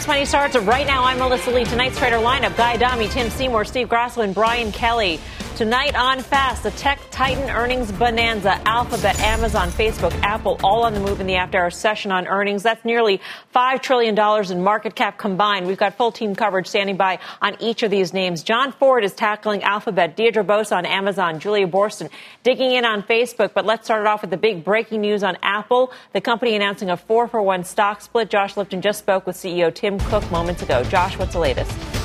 [0.00, 1.04] Fast Money starts right now.
[1.04, 1.64] I'm Melissa Lee.
[1.64, 5.20] Tonight's trader lineup Guy Adami, Tim Seymour, Steve Grasso, and Brian Kelly.
[5.60, 11.00] Tonight on Fast, the tech titan earnings bonanza, Alphabet, Amazon, Facebook, Apple, all on the
[11.00, 12.62] move in the after hour session on earnings.
[12.62, 13.20] That's nearly
[13.54, 14.18] $5 trillion
[14.50, 15.66] in market cap combined.
[15.66, 18.42] We've got full team coverage standing by on each of these names.
[18.42, 22.08] Jon Fortt is tackling Alphabet, Deirdre Bosa on Amazon, Julia Boorstin
[22.42, 23.52] digging in on Facebook.
[23.52, 25.92] But let's start it off with the big breaking news on Apple.
[26.14, 28.30] The company announcing a four for one stock split.
[28.30, 30.82] Josh Lipton just spoke with CEO Tim Cook moments ago.
[30.84, 31.99] Josh, what's the latest?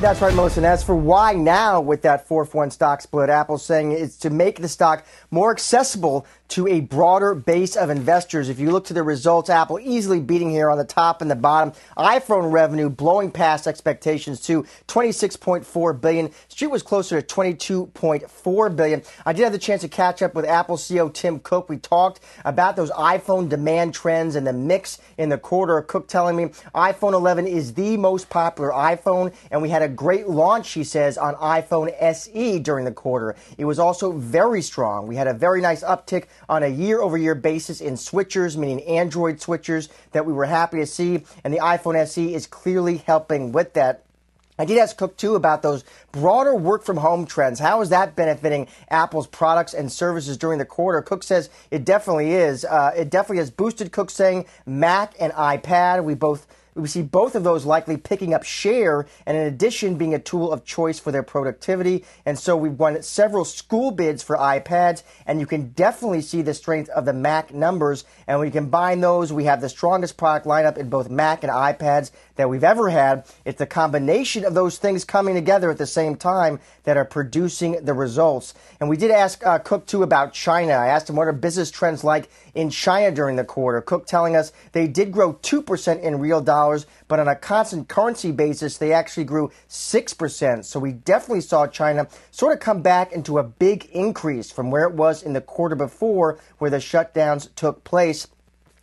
[0.00, 0.60] That's right, Melissa.
[0.60, 4.30] And as for why now with that 4 1 stock split, Apple's saying it's to
[4.30, 8.48] make the stock more accessible to a broader base of investors.
[8.48, 11.36] If you look to the results, Apple easily beating here on the top and the
[11.36, 11.72] bottom.
[11.96, 16.30] iPhone revenue blowing past expectations to 26.4 billion.
[16.48, 19.02] Street was closer to 22.4 billion.
[19.26, 21.68] I did have the chance to catch up with Apple CEO Tim Cook.
[21.68, 25.80] We talked about those iPhone demand trends and the mix in the quarter.
[25.82, 30.28] Cook telling me iPhone 11 is the most popular iPhone, and we had a great
[30.28, 33.36] launch, he says, on iPhone SE during the quarter.
[33.58, 35.06] It was also very strong.
[35.06, 38.82] We had a very nice uptick on a year over year basis in switchers, meaning
[38.82, 41.24] Android switchers that we were happy to see.
[41.44, 44.04] And the iPhone SE is clearly helping with that.
[44.60, 47.60] I did ask Cook too about those broader work from home trends.
[47.60, 51.00] How is that benefiting Apple's products and services during the quarter?
[51.00, 52.64] Cook says it definitely is.
[52.64, 56.02] Uh, it definitely has boosted Cook saying Mac and iPad.
[56.02, 60.14] We both we see both of those likely picking up share and in addition being
[60.14, 62.04] a tool of choice for their productivity.
[62.24, 66.54] And so we've won several school bids for iPads and you can definitely see the
[66.54, 68.04] strength of the Mac numbers.
[68.26, 71.52] And when you combine those, we have the strongest product lineup in both Mac and
[71.52, 73.26] iPads that we've ever had.
[73.44, 77.84] It's the combination of those things coming together at the same time that are producing
[77.84, 78.54] the results.
[78.78, 80.72] And we did ask uh, Cook too about China.
[80.72, 83.80] I asked him what are business trends like in China during the quarter.
[83.80, 88.30] Cook telling us they did grow 2% in real dollars, but on a constant currency
[88.30, 90.64] basis, they actually grew 6%.
[90.64, 94.84] So we definitely saw China sort of come back into a big increase from where
[94.84, 98.28] it was in the quarter before where the shutdowns took place.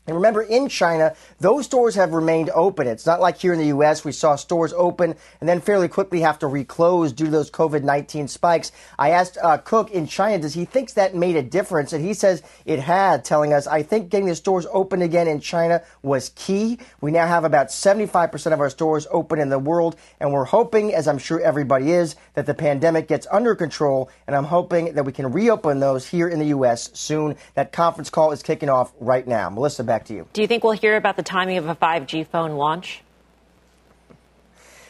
[0.08, 2.86] And remember, in China, those stores have remained open.
[2.86, 4.06] It's not like here in the U.S.
[4.06, 8.30] we saw stores open and then fairly quickly have to reclose due to those COVID-19
[8.30, 8.72] spikes.
[9.00, 11.92] I asked uh, Cook in China, does he think that made a difference?
[11.92, 15.40] And he says it had, telling us, I think getting the stores open again in
[15.40, 16.78] China was key.
[17.02, 20.94] We now have about 75% of our stores open in the world, and we're hoping,
[20.94, 25.06] as I'm sure everybody is, that the pandemic gets under control, and I'm hoping that
[25.06, 26.92] we can reopen those here in the U.S.
[26.94, 27.36] soon.
[27.56, 29.50] That conference call is kicking off right now.
[29.50, 30.28] Melissa, back to you.
[30.34, 33.02] Do you think we'll hear about the timing of a 5G phone launch?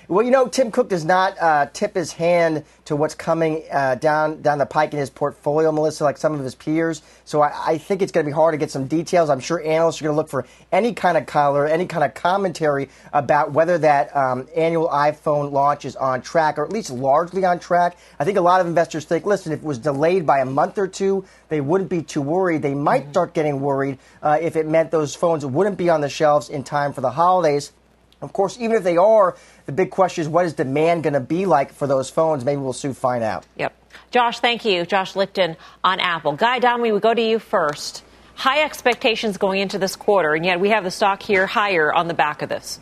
[0.08, 3.96] Well, you know, Tim Cook does not uh, tip his hand to what's coming uh,
[3.96, 7.02] down down the pike in his portfolio, Melissa, like some of his peers.
[7.24, 9.32] So I, I think it's going to be hard to get some details.
[9.32, 12.14] I'm sure analysts are going to look for any kind of color, any kind of
[12.14, 17.44] commentary about whether that um, annual iPhone launch is on track, or at least largely
[17.44, 17.98] on track.
[18.20, 20.78] I think a lot of investors think, listen, if it was delayed by a month
[20.78, 22.62] or two, they wouldn't be too worried.
[22.62, 23.12] They might mm-hmm.
[23.12, 26.64] start getting worried uh, if it meant those phones wouldn't be on the shelves in
[26.64, 27.72] time for the holidays.
[28.22, 31.20] Of course, even if they are, the big question is what is demand going to
[31.20, 32.46] be like for those phones?
[32.46, 33.46] Maybe we'll soon find out.
[33.58, 33.76] Yep.
[34.12, 34.86] Josh, thank you.
[34.86, 36.34] Josh Lipton on Apple.
[36.34, 38.04] Guy Adami, we go to you first.
[38.36, 42.08] High expectations going into this quarter, and yet we have the stock here higher on
[42.08, 42.80] the back of this.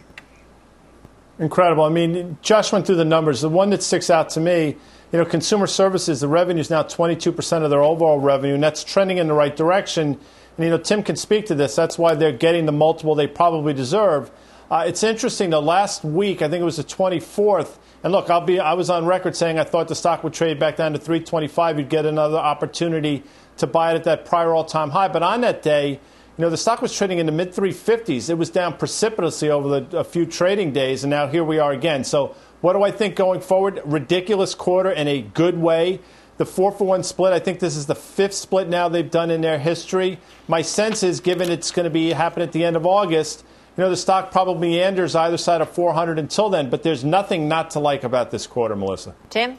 [1.40, 1.84] Incredible.
[1.84, 3.42] I mean, Josh went through the numbers.
[3.42, 4.78] The one that sticks out to me,
[5.12, 8.84] you know, consumer services, the revenue is now 22% of their overall revenue, and that's
[8.84, 10.20] trending in the right direction.
[10.58, 11.76] And, you know, Tim can speak to this.
[11.76, 14.32] That's why they're getting the multiple they probably deserve.
[14.74, 15.52] Uh, it's interesting.
[15.52, 17.78] The last week, I think it was the 24th.
[18.02, 18.60] And look, I'll be.
[18.60, 21.78] I was on record saying I thought the stock would trade back down to 325.
[21.78, 23.22] You'd get another opportunity
[23.58, 25.10] to buy it at that prior all-time high.
[25.10, 26.00] But on that day, you
[26.40, 28.32] know, the stock was trading in the mid 350s.
[28.32, 31.72] It was down precipitously over the, a few trading days, and now here we are
[31.72, 32.04] again.
[32.04, 33.80] So, what do I think going forward?
[33.86, 36.00] Ridiculous quarter in a good way.
[36.38, 39.30] The four for one split, I think this is the fifth split now they've done
[39.30, 40.18] in their history.
[40.48, 43.46] My sense is, given it's going to be happen at the end of August,
[43.78, 47.48] you know, the stock probably meanders either side of 400 until then, but there's nothing
[47.48, 49.16] not to like about this quarter, Melissa.
[49.30, 49.58] Tim?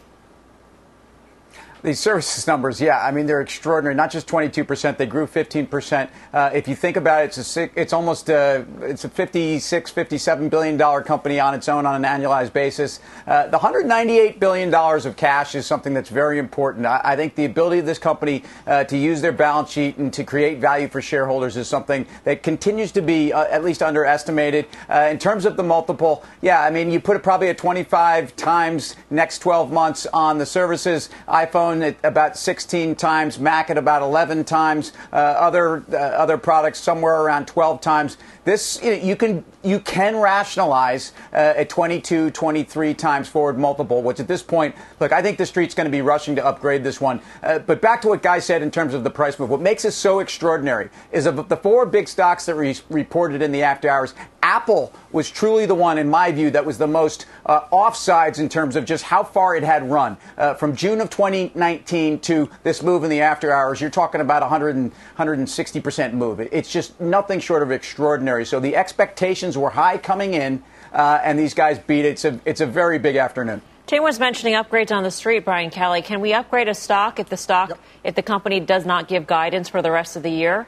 [1.85, 3.95] These services numbers, yeah, I mean they're extraordinary.
[3.95, 6.11] Not just 22 percent; they grew 15 percent.
[6.33, 10.49] Uh, if you think about it, it's a it's almost a it's a 56, 57
[10.49, 13.01] billion dollar company on its own on an annualized basis.
[13.27, 16.87] Uh, the 198 billion dollars of cash is something that's very important.
[16.87, 20.11] I, I think the ability of this company uh, to use their balance sheet and
[20.15, 24.69] to create value for shareholders is something that continues to be uh, at least underestimated.
[24.89, 28.35] Uh, in terms of the multiple, yeah, I mean you put it probably at 25
[28.37, 33.79] times next 12 months on the services iPhone iPhone at about 16 times, Mac at
[33.79, 38.17] about 11 times, uh, other uh, other products somewhere around 12 times.
[38.45, 44.29] This you, can you can rationalize uh, a 22, 23 times forward multiple, which at
[44.29, 47.21] this point, look, I think the street's going to be rushing to upgrade this one.
[47.43, 49.49] Uh, but back to what Guy said in terms of the price move.
[49.49, 53.51] What makes this so extraordinary is of the four big stocks that re- reported in
[53.51, 57.25] the after hours, Apple was truly the one, in my view, that was the most
[57.47, 60.19] uh, offsides in terms of just how far it had run.
[60.37, 64.43] Uh, from June of 2019 to this move in the after hours, you're talking about
[64.43, 66.41] 100 and, 160% move.
[66.41, 68.34] It's just nothing short of extraordinary.
[68.43, 72.09] So the expectations were high coming in, uh, and these guys beat it.
[72.09, 73.63] It's a, it's a very big afternoon.
[73.87, 76.01] Tim was mentioning upgrades on the street, Brian Kelly.
[76.01, 77.79] Can we upgrade a stock if the stock, yep.
[78.03, 80.67] if the company does not give guidance for the rest of the year?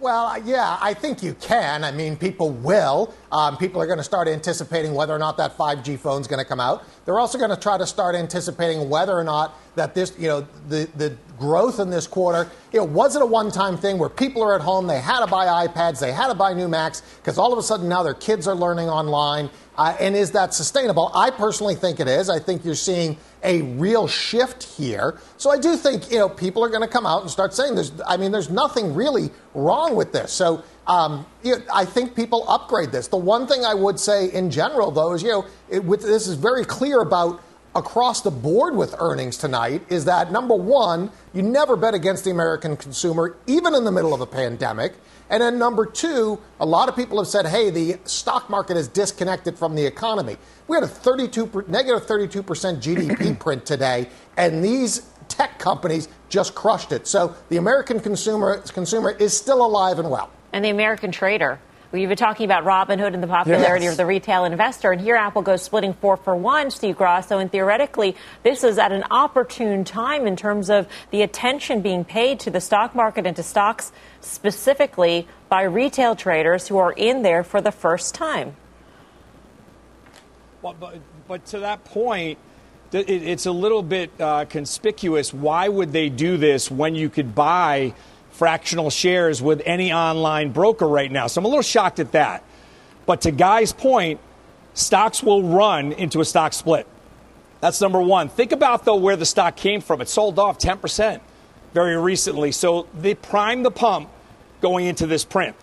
[0.00, 1.84] Well, yeah, I think you can.
[1.84, 3.14] I mean, people will.
[3.34, 6.38] Um, people are going to start anticipating whether or not that 5G phone is going
[6.38, 6.84] to come out.
[7.04, 10.46] They're also going to try to start anticipating whether or not that this, you know,
[10.68, 14.40] the, the growth in this quarter, know, was it a one time thing where people
[14.40, 17.36] are at home, they had to buy iPads, they had to buy new Macs, because
[17.36, 21.10] all of a sudden now their kids are learning online uh, and is that sustainable?
[21.14, 22.30] I personally think it is.
[22.30, 25.18] I think you're seeing a real shift here.
[25.36, 27.74] So I do think you know people are going to come out and start saying
[27.74, 27.92] there's.
[28.06, 30.32] I mean, there's nothing really wrong with this.
[30.32, 33.08] So um, you know, I think people upgrade this.
[33.08, 36.26] The one thing I would say in general, though, is you know it, with, this
[36.26, 37.42] is very clear about
[37.74, 42.30] across the board with earnings tonight is that number one, you never bet against the
[42.30, 44.94] American consumer, even in the middle of a pandemic.
[45.30, 48.88] And then number two, a lot of people have said, hey, the stock market is
[48.88, 50.36] disconnected from the economy.
[50.68, 56.92] We had a 32, negative 32% GDP print today, and these tech companies just crushed
[56.92, 57.06] it.
[57.06, 60.30] So the American consumer, consumer is still alive and well.
[60.54, 61.58] And the American trader
[61.94, 63.92] We've been talking about Robinhood and the popularity yes.
[63.92, 67.38] of the retail investor, and here Apple goes splitting four for one, Steve Grasso.
[67.38, 72.40] and theoretically, this is at an opportune time in terms of the attention being paid
[72.40, 77.44] to the stock market and to stocks specifically by retail traders who are in there
[77.44, 78.56] for the first time.
[80.62, 80.98] Well, but,
[81.28, 82.38] but to that point,
[82.90, 85.32] it's a little bit uh, conspicuous.
[85.32, 87.94] Why would they do this when you could buy?
[88.34, 91.28] Fractional shares with any online broker right now.
[91.28, 92.42] So I'm a little shocked at that.
[93.06, 94.20] But to Guy's point,
[94.74, 96.86] stocks will run into a stock split.
[97.60, 98.28] That's number one.
[98.28, 100.00] Think about, though, where the stock came from.
[100.00, 101.20] It sold off 10%
[101.72, 102.50] very recently.
[102.50, 104.08] So they primed the pump
[104.60, 105.54] going into this print.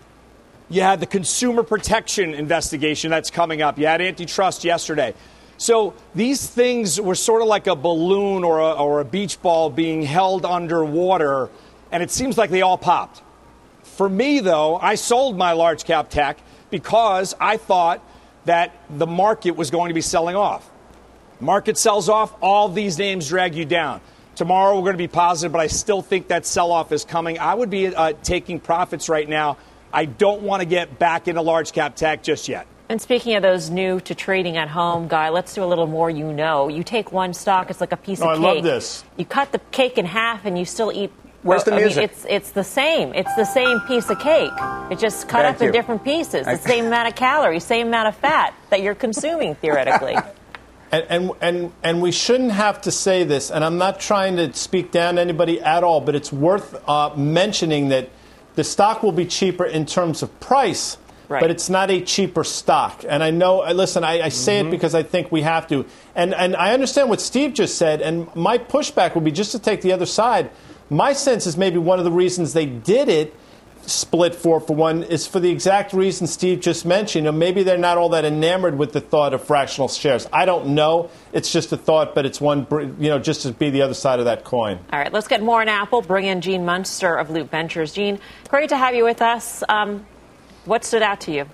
[0.70, 3.78] You had the consumer protection investigation that's coming up.
[3.78, 5.14] You had antitrust yesterday.
[5.58, 9.68] So these things were sort of like a balloon or a, or a beach ball
[9.68, 11.50] being held underwater
[11.92, 13.22] and it seems like they all popped.
[13.82, 16.38] For me, though, I sold my large cap tech
[16.70, 18.02] because I thought
[18.46, 20.68] that the market was going to be selling off.
[21.38, 24.00] Market sells off, all these names drag you down.
[24.34, 27.38] Tomorrow we're going to be positive, but I still think that sell off is coming.
[27.38, 29.58] I would be uh, taking profits right now.
[29.92, 32.66] I don't want to get back into large cap tech just yet.
[32.88, 36.10] And speaking of those new to trading at home, Guy, let's do a little more
[36.10, 36.68] you know.
[36.68, 38.46] You take one stock, it's like a piece oh, of cake.
[38.46, 39.04] I love this.
[39.16, 41.12] You cut the cake in half and you still eat
[41.42, 41.96] Where's the music?
[41.96, 43.14] I mean, it's it's the same.
[43.14, 44.52] It's the same piece of cake.
[44.90, 45.66] It just cut Thank up you.
[45.68, 46.46] in different pieces.
[46.46, 50.16] The same amount of calories, same amount of fat that you're consuming theoretically.
[50.92, 54.52] And, and, and, and, we shouldn't have to say this, and I'm not trying to
[54.52, 58.10] speak down to anybody at all, but it's worth uh, mentioning that
[58.56, 60.98] the stock will be cheaper in terms of price,
[61.30, 61.40] right.
[61.40, 63.06] but it's not a cheaper stock.
[63.08, 64.68] And I know, listen, I, I say mm-hmm.
[64.68, 65.86] it because I think we have to.
[66.14, 69.58] And, and I understand what Steve just said, and my pushback would be just to
[69.58, 70.50] take the other side.
[70.92, 73.34] My sense is maybe one of the reasons they did it
[73.86, 77.24] split four for one is for the exact reason Steve just mentioned.
[77.24, 80.28] You know, maybe they're not all that enamored with the thought of fractional shares.
[80.32, 81.10] I don't know.
[81.32, 82.66] It's just a thought, but it's one,
[83.00, 84.78] you know, just to be the other side of that coin.
[84.92, 86.02] All right, let's get more on Apple.
[86.02, 87.92] Bring in Gene Munster of Loop Ventures.
[87.92, 89.64] Gene, great to have you with us.
[89.68, 90.06] Um,
[90.64, 91.46] what stood out to you?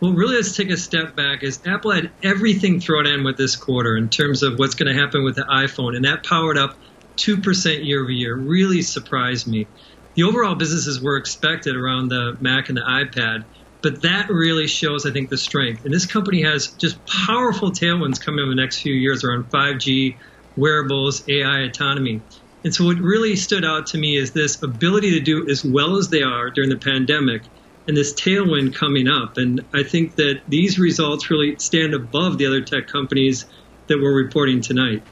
[0.00, 1.44] Well, really, let's take a step back.
[1.44, 5.00] As Apple had everything thrown in with this quarter in terms of what's going to
[5.00, 6.76] happen with the iPhone, and that powered up
[7.22, 9.66] 2% year over year really surprised me.
[10.14, 13.44] The overall businesses were expected around the Mac and the iPad,
[13.82, 15.84] but that really shows, I think, the strength.
[15.84, 20.18] And this company has just powerful tailwinds coming over the next few years around 5G,
[20.56, 22.20] wearables, AI, autonomy.
[22.64, 25.96] And so what really stood out to me is this ability to do as well
[25.96, 27.42] as they are during the pandemic
[27.88, 29.36] and this tailwind coming up.
[29.36, 33.46] And I think that these results really stand above the other tech companies
[33.88, 35.02] that we're reporting tonight.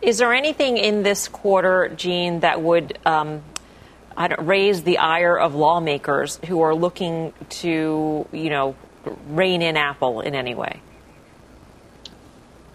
[0.00, 3.42] Is there anything in this quarter, Gene, that would um,
[4.38, 8.76] raise the ire of lawmakers who are looking to, you know,
[9.28, 10.80] rein in Apple in any way?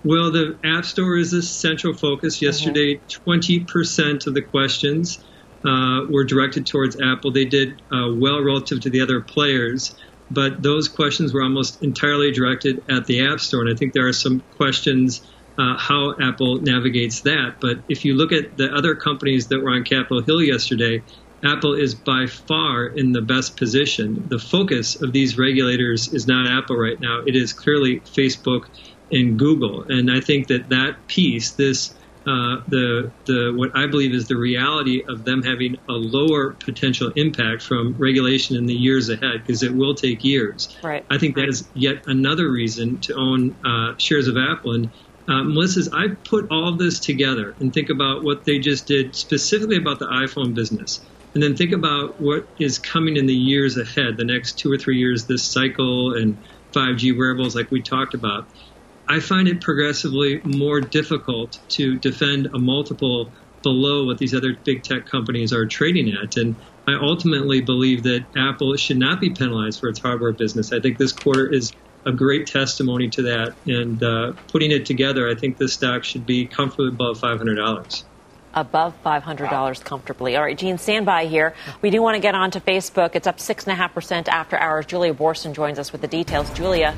[0.03, 2.36] Well, the App Store is a central focus.
[2.36, 2.46] Mm-hmm.
[2.46, 5.24] Yesterday, 20% of the questions
[5.63, 7.32] uh, were directed towards Apple.
[7.32, 9.96] They did uh, well relative to the other players,
[10.30, 13.62] but those questions were almost entirely directed at the App Store.
[13.62, 15.22] And I think there are some questions
[15.58, 17.56] uh, how Apple navigates that.
[17.60, 21.04] But if you look at the other companies that were on Capitol Hill yesterday,
[21.44, 24.26] Apple is by far in the best position.
[24.30, 27.22] The focus of these regulators is not Apple right now.
[27.26, 28.68] It is clearly Facebook
[29.12, 29.84] and Google.
[29.84, 31.94] And I think that that piece, this
[32.26, 37.12] uh, the the what I believe is the reality of them having a lower potential
[37.18, 40.74] impact from regulation in the years ahead, because it will take years.
[40.82, 41.06] Right.
[41.10, 44.72] I think that is yet another reason to own uh, shares of Apple.
[44.72, 44.90] And
[45.27, 49.77] uh, Melissa's, I put all this together and think about what they just did specifically
[49.77, 51.01] about the iPhone business.
[51.34, 54.77] And then think about what is coming in the years ahead, the next two or
[54.77, 56.38] three years, this cycle and
[56.74, 58.48] 5G wearables, like we talked about.
[59.08, 63.32] I find it progressively more difficult to defend a multiple
[63.63, 66.38] below what these other big tech companies are trading at.
[66.38, 66.56] And
[66.88, 70.72] I ultimately believe that Apple should not be penalized for its hardware business.
[70.74, 71.72] I think this quarter is
[72.06, 73.56] a great testimony to that.
[73.66, 78.04] And uh, putting it together, I think this stock should be comfortably above $500
[78.56, 80.36] above $500 comfortably.
[80.36, 81.56] All right, Gene, stand by here.
[81.82, 83.16] We do want to get on to Facebook.
[83.16, 84.86] It's up 6.5% after hours.
[84.86, 86.52] Julia Boorstin joins us with the details.
[86.52, 86.96] Julia.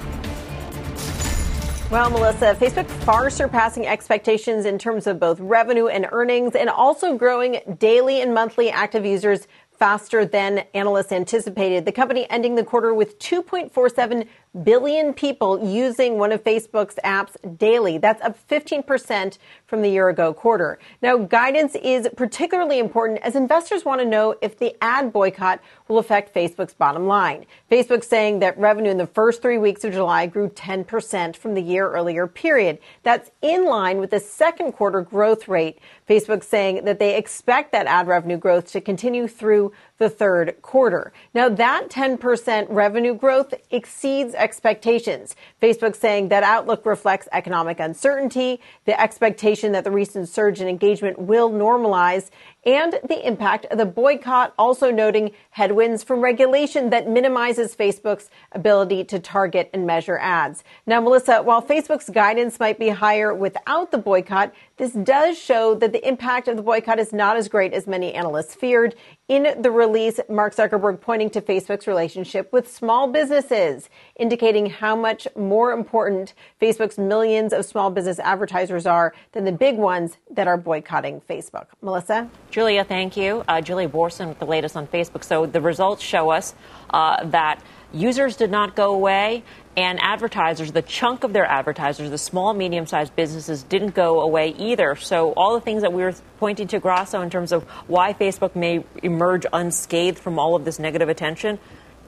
[1.91, 7.15] Well, Melissa, Facebook far surpassing expectations in terms of both revenue and earnings and also
[7.15, 9.47] growing daily and monthly active users
[9.77, 11.85] faster than analysts anticipated.
[11.85, 14.27] The company ending the quarter with 2.47
[14.63, 17.97] billion people using one of Facebook's apps daily.
[17.97, 20.79] That's up 15% from the year ago quarter.
[21.01, 25.97] Now, guidance is particularly important as investors want to know if the ad boycott will
[25.97, 27.45] affect Facebook's bottom line.
[27.71, 31.61] Facebook saying that revenue in the first three weeks of July grew 10% from the
[31.61, 32.79] year earlier period.
[33.03, 35.79] That's in line with the second quarter growth rate.
[36.07, 41.13] Facebook saying that they expect that ad revenue growth to continue through the third quarter.
[41.33, 45.35] Now that 10% revenue growth exceeds expectations.
[45.61, 51.19] Facebook saying that outlook reflects economic uncertainty, the expectation that the recent surge in engagement
[51.19, 52.29] will normalize,
[52.65, 59.03] and the impact of the boycott, also noting headwinds from regulation that minimizes Facebook's ability
[59.05, 60.63] to target and measure ads.
[60.87, 65.93] Now, Melissa, while Facebook's guidance might be higher without the boycott, this does show that
[65.93, 68.95] the impact of the boycott is not as great as many analysts feared.
[69.27, 75.27] In the release, Mark Zuckerberg pointing to Facebook's relationship with small businesses, indicating how much
[75.35, 80.57] more important Facebook's millions of small business advertisers are than the big ones that are
[80.57, 81.67] boycotting Facebook.
[81.81, 82.29] Melissa?
[82.55, 83.43] Julia, thank you.
[83.49, 85.25] Uh, Julia Boorstin with the latest on Facebook.
[85.25, 86.55] So the results show us
[86.89, 89.43] uh, that users did not go away
[89.75, 94.55] and advertisers, the chunk of their advertisers, the small, medium sized businesses, didn't go away
[94.57, 94.95] either.
[94.95, 98.55] So, all the things that we were pointing to Grasso in terms of why Facebook
[98.55, 101.59] may emerge unscathed from all of this negative attention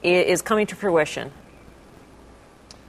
[0.02, 1.30] is coming to fruition.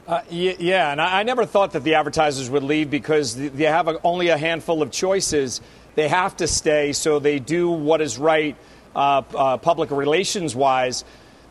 [0.08, 4.30] Uh, yeah, and I, never thought that the advertisers would leave because they have only
[4.30, 5.62] a handful of choices.
[5.96, 8.56] They have to stay, so they do what is right
[8.96, 11.04] uh, uh, public relations wise.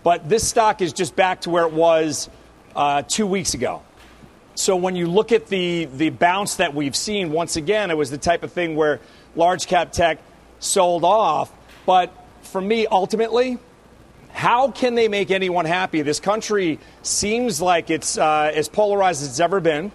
[0.03, 2.29] But this stock is just back to where it was
[2.75, 3.83] uh, two weeks ago.
[4.55, 8.11] So when you look at the, the bounce that we've seen, once again, it was
[8.11, 9.01] the type of thing where
[9.37, 10.19] large cap tech
[10.59, 11.53] sold off.
[11.87, 13.59] But for me, ultimately,
[14.33, 16.03] how can they make anyone happy?
[16.03, 19.93] This country seems like it's uh, as polarized as it's ever been.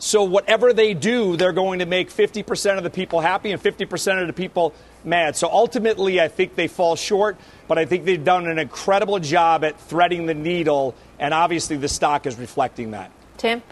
[0.00, 4.20] So whatever they do, they're going to make 50% of the people happy and 50%
[4.20, 5.36] of the people mad.
[5.36, 7.36] So ultimately, I think they fall short,
[7.68, 11.88] but I think they've done an incredible job at threading the needle, and obviously the
[11.88, 13.10] stock is reflecting that.
[13.36, 13.62] Tim?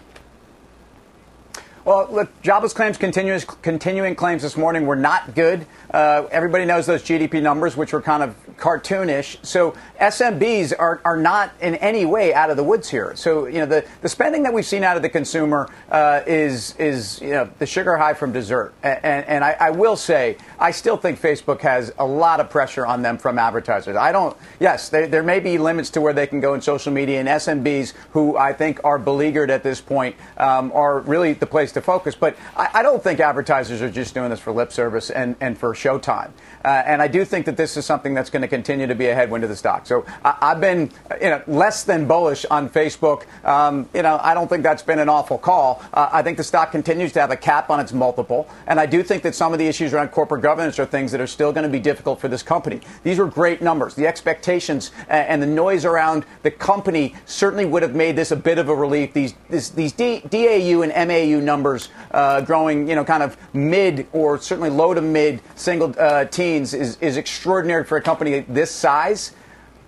[1.88, 5.64] Well, look, jobless claims, continuous, continuing claims this morning were not good.
[5.90, 9.38] Uh, everybody knows those GDP numbers, which were kind of cartoonish.
[9.42, 13.16] So SMBs are, are not in any way out of the woods here.
[13.16, 16.76] So, you know, the, the spending that we've seen out of the consumer uh, is,
[16.76, 18.75] is, you know, the sugar high from dessert.
[18.83, 22.85] And, and, I, I, will say, I still think Facebook has a lot of pressure
[22.85, 23.97] on them from advertisers.
[23.97, 26.92] I don't, yes, there, there may be limits to where they can go in social
[26.92, 31.47] media, and SMBs, who I think are beleaguered at this point, um, are really the
[31.47, 32.14] place to focus.
[32.14, 35.58] But I, I, don't think advertisers are just doing this for lip service and, and
[35.58, 36.30] for showtime.
[36.69, 39.07] Uh, and I do think that this is something that's going to continue to be
[39.07, 39.87] a headwind to the stock.
[39.87, 43.23] So I, have been you know, less than bullish on Facebook.
[43.43, 45.83] Um, you know, I don't think that's been an awful call.
[45.95, 48.85] Uh, I think the stock continues to have a cap on its multiple, and I
[48.85, 51.55] do think that some of the issues around corporate governance are things that are still
[51.55, 52.81] going to be difficult for this company.
[53.03, 53.95] These were great numbers.
[53.95, 58.59] The expectations and the noise around the company certainly would have made this a bit
[58.59, 59.15] of a relief.
[59.15, 64.07] These this, these D, DAU and MAU numbers uh, growing, you know, kind of mid
[64.13, 68.71] or certainly low to mid single uh, teens is, is extraordinary for a company this
[68.71, 69.33] size.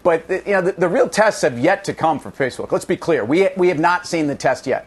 [0.02, 2.72] But you know, the, the, real tests have yet to come for Facebook.
[2.72, 3.24] Let's be clear.
[3.24, 4.86] We, we have not seen the test yet.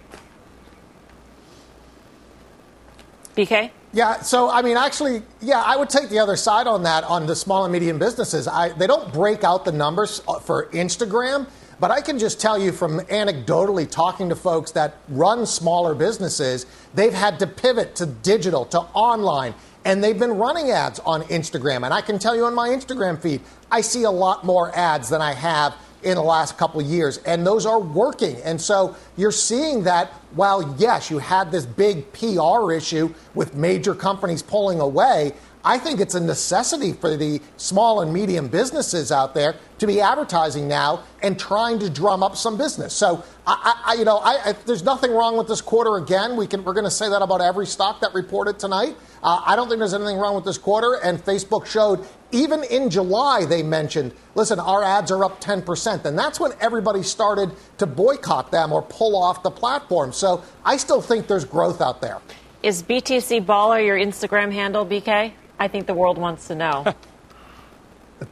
[3.36, 3.72] BK?
[3.96, 7.28] Yeah, so I mean, actually, yeah, I would take the other side on that on
[7.28, 8.48] the small and medium businesses.
[8.48, 11.48] I, they don't break out the numbers uh, for Instagram,
[11.80, 16.66] but I can just tell you from anecdotally talking to folks that run smaller businesses,
[16.96, 19.54] they've had to pivot to digital, to online,
[19.86, 21.84] and they've been running ads on Instagram.
[21.84, 25.10] And I can tell you on my Instagram feed, I see a lot more ads
[25.10, 28.36] than I have in the last couple of years, and those are working.
[28.44, 33.96] And so you're seeing that while, yes, you had this big PR issue with major
[33.96, 35.32] companies pulling away,
[35.66, 40.02] I think it's a necessity for the small and medium businesses out there to be
[40.02, 42.94] advertising now and trying to drum up some business.
[42.94, 45.96] So, I, I you know, I, there's nothing wrong with this quarter.
[45.96, 48.98] Again, we can, we're going to say that about every stock that reported tonight.
[49.24, 51.00] Uh, I don't think there's anything wrong with this quarter.
[51.02, 56.06] And Facebook showed even in July they mentioned, listen, our ads are up 10%.
[56.06, 60.12] And that's when everybody started to boycott them or pull off the platform.
[60.12, 62.20] So I still think there's growth out there.
[62.62, 65.34] Is BTC Baller your Instagram handle, BK?
[65.60, 66.86] I think the world wants to know.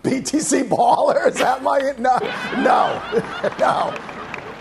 [0.03, 1.27] BTC baller?
[1.27, 2.17] Is that my no?
[2.62, 3.01] No,
[3.60, 3.93] no.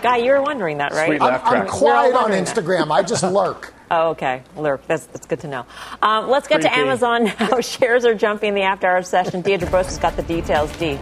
[0.01, 1.21] Guy, you were wondering that, right?
[1.21, 2.91] I'm, I'm quiet on Instagram.
[2.91, 3.73] I just lurk.
[3.91, 4.41] Oh, okay.
[4.55, 4.87] Lurk.
[4.87, 5.65] That's, that's good to know.
[6.01, 7.59] Um, let's get to Amazon now.
[7.61, 9.41] Shares are jumping in the after hours session.
[9.41, 10.71] Deirdre Bosa has got the details.
[10.77, 10.97] D.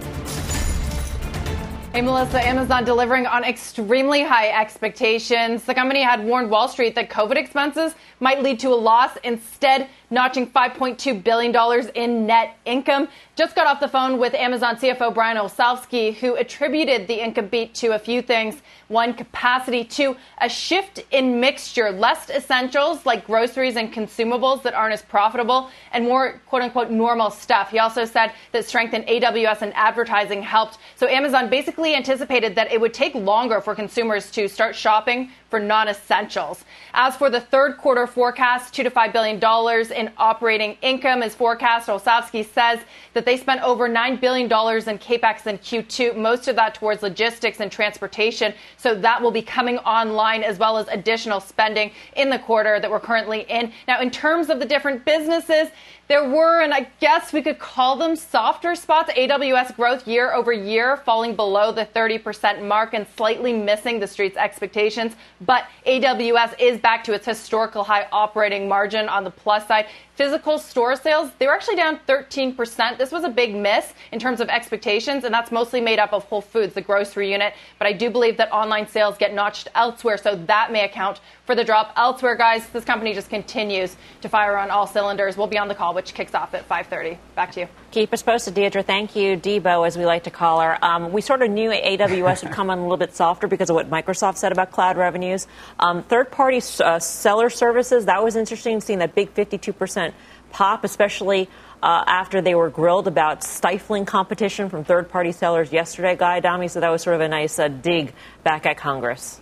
[1.93, 5.65] Hey, Melissa, Amazon delivering on extremely high expectations.
[5.65, 9.17] The company had warned Wall Street that COVID expenses might lead to a loss.
[9.23, 13.07] Instead, notching $5.2 billion in net income.
[13.35, 17.73] Just got off the phone with Amazon CFO Brian Olsavsky, who attributed the income beat
[17.75, 18.61] to a few things.
[18.87, 19.83] One, capacity.
[19.83, 25.69] Two, a shift in mixture, less essentials like groceries and consumables that aren't as profitable,
[25.93, 27.69] and more quote unquote normal stuff.
[27.69, 30.79] He also said that strength in AWS and advertising helped.
[30.95, 35.59] So Amazon basically anticipated that it would take longer for consumers to start shopping for
[35.59, 36.63] non-essentials.
[36.93, 41.35] As for the third quarter forecast, two to five billion dollars in operating income is
[41.35, 41.89] forecast.
[41.89, 42.79] Olsavsky says
[43.13, 47.01] that they spent over nine billion dollars in capex in Q2, most of that towards
[47.01, 48.53] logistics and transportation.
[48.77, 52.89] So that will be coming online as well as additional spending in the quarter that
[52.89, 53.71] we're currently in.
[53.87, 55.69] Now, in terms of the different businesses,
[56.09, 59.13] there were, and I guess we could call them softer spots.
[59.13, 64.35] AWS growth year over year falling below the 30% mark and slightly missing the street's
[64.35, 65.15] expectations.
[65.39, 69.85] But AWS is back to its historical high operating margin on the plus side.
[70.19, 72.97] Physical store sales, they were actually down 13%.
[72.97, 76.25] This was a big miss in terms of expectations, and that's mostly made up of
[76.25, 77.53] Whole Foods, the grocery unit.
[77.77, 81.55] But I do believe that online sales get notched elsewhere, so that may account for
[81.55, 82.35] the drop elsewhere.
[82.35, 85.37] Guys, this company just continues to fire on all cylinders.
[85.37, 87.17] We'll be on the call, which kicks off at 5.30.
[87.35, 87.67] Back to you.
[87.91, 88.83] Keep us posted, Deirdre.
[88.83, 90.77] Thank you, Debo, as we like to call her.
[90.83, 93.75] Um, we sort of knew AWS would come on a little bit softer because of
[93.75, 95.47] what Microsoft said about cloud revenues.
[95.79, 100.08] Um, third-party uh, seller services, that was interesting, seeing that big 52%
[100.51, 101.49] pop, especially
[101.81, 106.67] uh, after they were grilled about stifling competition from third party sellers yesterday, Guy Adami.
[106.67, 109.39] So that was sort of a nice uh, dig back at Congress.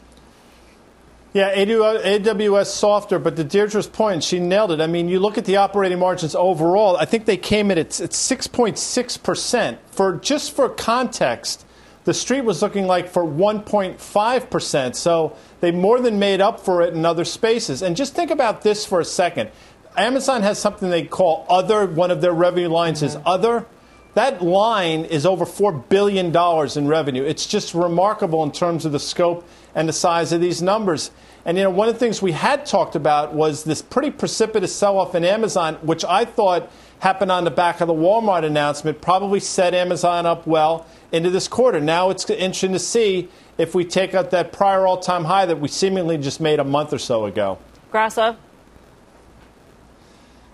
[1.34, 4.82] Yeah, AWS softer, but to Deirdre's point, she nailed it.
[4.82, 7.90] I mean, you look at the operating margins overall, I think they came in at
[7.90, 9.78] 6.6%.
[9.92, 11.66] For just for context,
[12.06, 14.96] the street was looking like for 1.5%.
[14.96, 17.82] So they more than made up for it in other spaces.
[17.82, 19.52] And just think about this for a second.
[19.98, 21.88] Amazon has something they call other.
[21.88, 23.66] One of their revenue lines is other.
[24.14, 26.36] That line is over $4 billion
[26.78, 27.24] in revenue.
[27.24, 31.12] It's just remarkable in terms of the scope and the size of these numbers.
[31.46, 34.76] And you know, one of the things we had talked about was this pretty precipitous
[34.76, 39.40] sell-off in Amazon, which I thought happened on the back of the Walmart announcement, probably
[39.40, 41.80] set Amazon up well into this quarter.
[41.80, 45.68] Now it's interesting to see if we take out that prior all-time high that we
[45.68, 47.60] seemingly just made a month or so ago.
[47.92, 48.36] Grasso?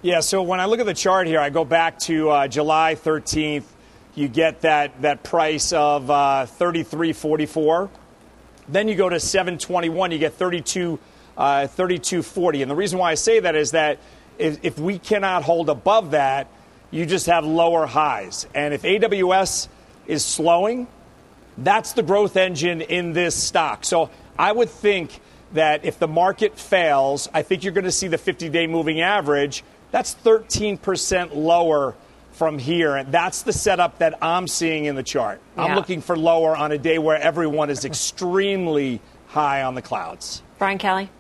[0.06, 2.96] Yeah, so when I look at the chart here, I go back to uh, July
[2.96, 3.64] 13th.
[4.16, 7.90] You get that, that price of uh, 33.44.
[8.68, 11.00] Then you go to 721, you get 32,
[11.38, 12.64] uh, 3240.
[12.64, 14.00] And the reason why I say that is that
[14.38, 16.50] if, if we cannot hold above that,
[16.92, 18.46] you just have lower highs.
[18.54, 19.70] And if AWS
[20.06, 20.86] is slowing,
[21.58, 23.86] that's the growth engine in this stock.
[23.86, 25.22] So I would think
[25.54, 29.00] that if the market fails, I think you're going to see the 50 day moving
[29.00, 29.64] average.
[29.94, 31.94] That's 13% lower
[32.32, 32.96] from here.
[32.96, 35.40] And that's the setup that I'm seeing in the chart.
[35.56, 40.42] I'm looking for lower on a day where everyone is extremely high on the clouds.
[40.58, 41.12] Brian Kelly?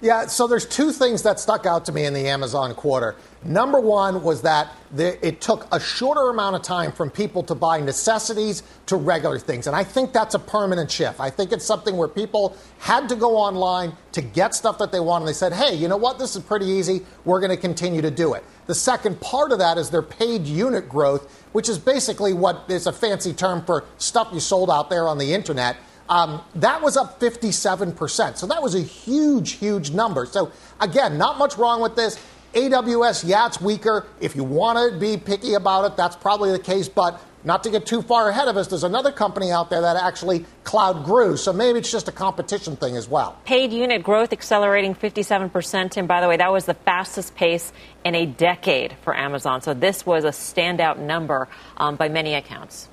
[0.00, 3.14] Yeah, so there's two things that stuck out to me in the Amazon quarter.
[3.44, 7.54] Number one was that the, it took a shorter amount of time from people to
[7.54, 9.68] buy necessities to regular things.
[9.68, 11.20] And I think that's a permanent shift.
[11.20, 14.98] I think it's something where people had to go online to get stuff that they
[14.98, 15.22] want.
[15.22, 16.18] And they said, hey, you know what?
[16.18, 17.06] This is pretty easy.
[17.24, 18.42] We're going to continue to do it.
[18.66, 22.86] The second part of that is their paid unit growth, which is basically what is
[22.86, 25.76] a fancy term for stuff you sold out there on the internet.
[26.08, 28.36] Um, that was up 57%.
[28.36, 30.26] So that was a huge, huge number.
[30.26, 32.18] So again, not much wrong with this.
[32.54, 34.06] AWS, yeah, it's weaker.
[34.20, 36.88] If you want to be picky about it, that's probably the case.
[36.88, 39.96] But not to get too far ahead of us, there's another company out there that
[39.96, 41.36] actually cloud grew.
[41.36, 43.38] So maybe it's just a competition thing as well.
[43.44, 45.96] Paid unit growth accelerating 57%.
[45.96, 47.72] And by the way, that was the fastest pace
[48.04, 49.62] in a decade for Amazon.
[49.62, 52.88] So this was a standout number um, by many accounts.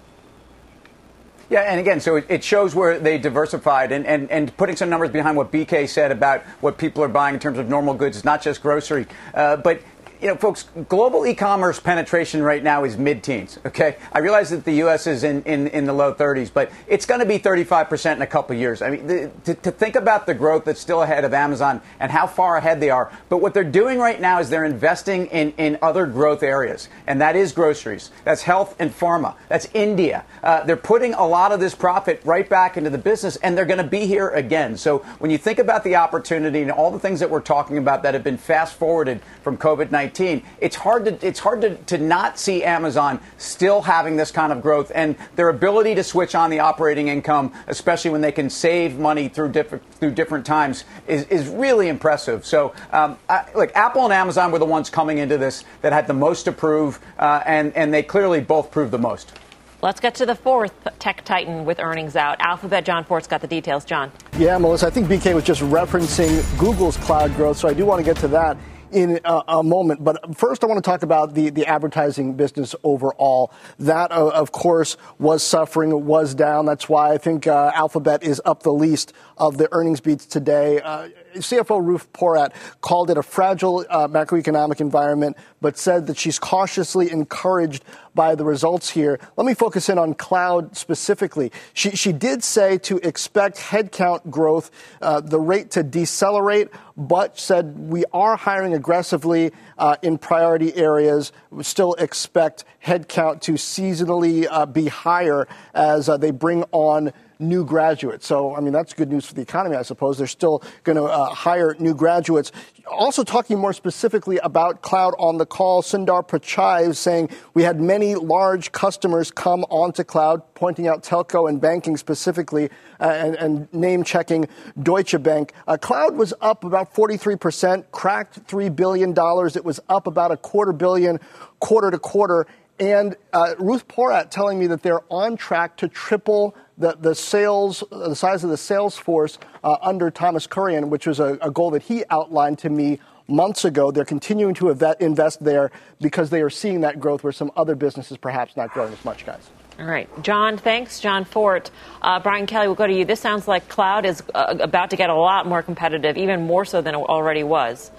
[1.49, 5.11] Yeah, and again, so it, shows where they diversified and, and, and putting some numbers
[5.11, 8.41] behind what BK said about what people are buying in terms of normal goods, not
[8.41, 9.05] just grocery.
[9.33, 9.81] Uh, but,
[10.21, 13.97] you know, folks, global e commerce penetration right now is mid teens, okay?
[14.11, 15.07] I realize that the U.S.
[15.07, 18.27] is in, in, in the low 30s, but it's going to be 35% in a
[18.27, 18.81] couple years.
[18.81, 22.11] I mean, the, to, to think about the growth that's still ahead of Amazon and
[22.11, 25.51] how far ahead they are, but what they're doing right now is they're investing in,
[25.57, 30.25] in other growth areas, and that is groceries, that's health and pharma, that's India.
[30.43, 33.65] Uh, they're putting a lot of this profit right back into the business, and they're
[33.65, 34.77] going to be here again.
[34.77, 38.03] So when you think about the opportunity and all the things that we're talking about
[38.03, 41.97] that have been fast forwarded from COVID 19, it's hard to it's hard to, to
[41.97, 46.49] not see Amazon still having this kind of growth and their ability to switch on
[46.49, 51.25] the operating income, especially when they can save money through different through different times, is,
[51.25, 52.45] is really impressive.
[52.45, 56.07] So, um, I, look, Apple and Amazon were the ones coming into this that had
[56.07, 59.33] the most to prove, uh, and and they clearly both proved the most.
[59.81, 62.37] Let's get to the fourth tech titan with earnings out.
[62.39, 63.85] Alphabet, Jon Fortt's got the details.
[63.85, 64.11] John.
[64.37, 67.99] Yeah, Melissa, I think BK was just referencing Google's cloud growth, so I do want
[67.99, 68.57] to get to that
[68.95, 70.03] in a, a, moment.
[70.03, 73.51] But first, I want to talk about the, the advertising business overall.
[73.77, 76.65] That, of course, was suffering, was down.
[76.65, 80.79] That's why I think uh, Alphabet is up the least of the earnings beats today.
[80.79, 86.39] Uh, CFO Ruth Porat called it a fragile uh, macroeconomic environment, but said that she's
[86.39, 89.19] cautiously encouraged by the results here.
[89.35, 91.51] Let me focus in on cloud specifically.
[91.73, 94.71] She, she did say to expect headcount growth,
[95.01, 101.33] uh, the rate to decelerate, but said we are hiring aggressively uh, in priority areas.
[101.51, 107.65] We still expect headcount to seasonally uh, be higher as uh, they bring on new
[107.65, 108.25] graduates.
[108.25, 110.17] So, I mean, that's good news for the economy, I suppose.
[110.17, 112.51] They're still going to uh, hire new graduates.
[112.91, 118.15] Also, talking more specifically about cloud on the call, Sundar Pichai saying we had many
[118.15, 122.69] large customers come onto cloud, pointing out telco and banking specifically,
[122.99, 124.47] uh, and, and, name checking
[124.81, 125.51] Deutsche Bank.
[125.67, 129.11] Uh, cloud was up about 43%, cracked $3 billion.
[129.11, 131.19] It was up about a quarter billion
[131.59, 132.45] quarter to quarter.
[132.79, 137.83] And uh, Ruth Porat telling me that they're on track to triple the, the sales,
[137.89, 141.71] the size of the sales force uh, under Thomas Kurian, which was a, a, goal
[141.71, 143.91] that he outlined to me months ago.
[143.91, 148.17] They're continuing to invest there because they are seeing that growth where some other businesses
[148.17, 149.49] perhaps not growing as much, guys.
[149.79, 150.09] All right.
[150.21, 150.99] John, thanks.
[150.99, 151.71] Jon Fortt.
[152.01, 153.05] Uh, Brian Kelly, we'll go to you.
[153.05, 156.65] This sounds like cloud is uh, about to get a lot more competitive, even more
[156.65, 157.91] so than it already was.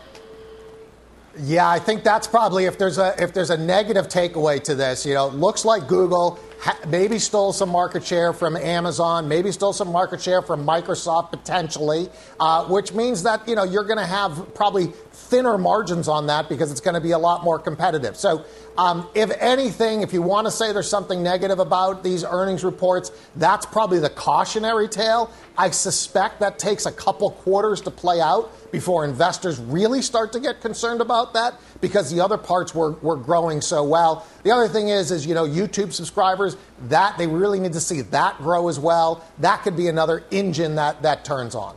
[1.38, 5.04] Yeah, I think that's probably if there's a if there's a negative takeaway to this,
[5.04, 9.74] you know, looks like Google ha- maybe stole some market share from Amazon, maybe stole
[9.74, 12.08] some market share from Microsoft potentially,
[12.40, 14.92] uh, which means that you know you're going to have probably
[15.26, 18.16] thinner margins on that because it's going to be a lot more competitive.
[18.16, 18.44] So,
[18.78, 23.10] um, if anything, if you want to say there's something negative about these earnings reports,
[23.36, 25.30] that's probably the cautionary tale.
[25.56, 30.40] I suspect that takes a couple quarters to play out before investors really start to
[30.40, 34.26] get concerned about that because the other parts were, were growing so well.
[34.42, 36.56] The other thing is, is, you know, YouTube subscribers,
[36.88, 39.24] that they really need to see that grow as well.
[39.38, 41.76] That could be another engine that, that turns on.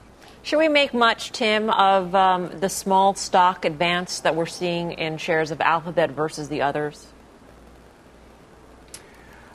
[0.49, 5.19] Should we make much, Tim, of um, the small stock advance that we're seeing in
[5.19, 7.05] shares of Alphabet versus the others?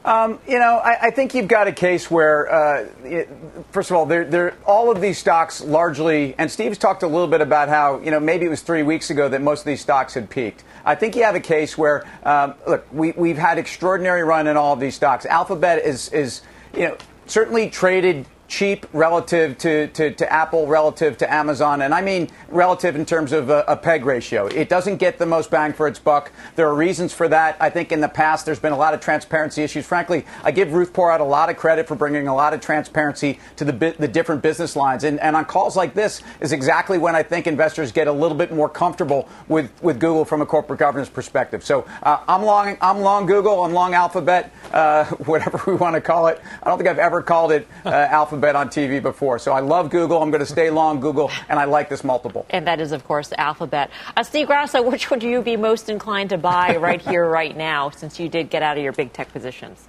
[0.04, 3.28] Um, you know, I, I, think you've got a case where, uh, it,
[3.72, 7.26] first of all, they're, they're, all of these stocks largely, and Steve's talked a little
[7.26, 9.80] bit about how, you know, maybe it was three weeks ago that most of these
[9.80, 10.62] stocks had peaked.
[10.84, 14.56] I think you have a case where, um, look, we, we've had extraordinary run in
[14.56, 15.26] all of these stocks.
[15.26, 21.32] Alphabet is, is you know, certainly traded cheap relative to, to, to, Apple, relative to
[21.32, 24.46] Amazon, and I mean relative in terms of a, a, peg ratio.
[24.46, 26.30] It doesn't get the most bang for its buck.
[26.56, 27.56] There are reasons for that.
[27.60, 29.84] I think in the past there's been a lot of transparency issues.
[29.84, 33.38] Frankly, I give Ruth Porat a lot of credit for bringing a lot of transparency
[33.56, 35.04] to the, the different business lines.
[35.04, 38.36] And, and on calls like this is exactly when I think investors get a little
[38.36, 41.64] bit more comfortable with, with Google from a corporate governance perspective.
[41.64, 46.00] So uh, I'm long I'm long Google, I'm long Alphabet, uh, whatever we want to
[46.00, 46.40] call it.
[46.62, 49.38] I don't think I've ever called it uh, Alphabet on TV before.
[49.38, 50.22] So I love Google.
[50.22, 52.46] I'm going to stay long Google, and I like this multiple.
[52.50, 53.90] And that is, of course, Alphabet.
[54.16, 57.90] Uh, Steve Grasso, which would you be most inclined to buy right here, right now,
[57.90, 59.88] since you did get out of your big tech positions?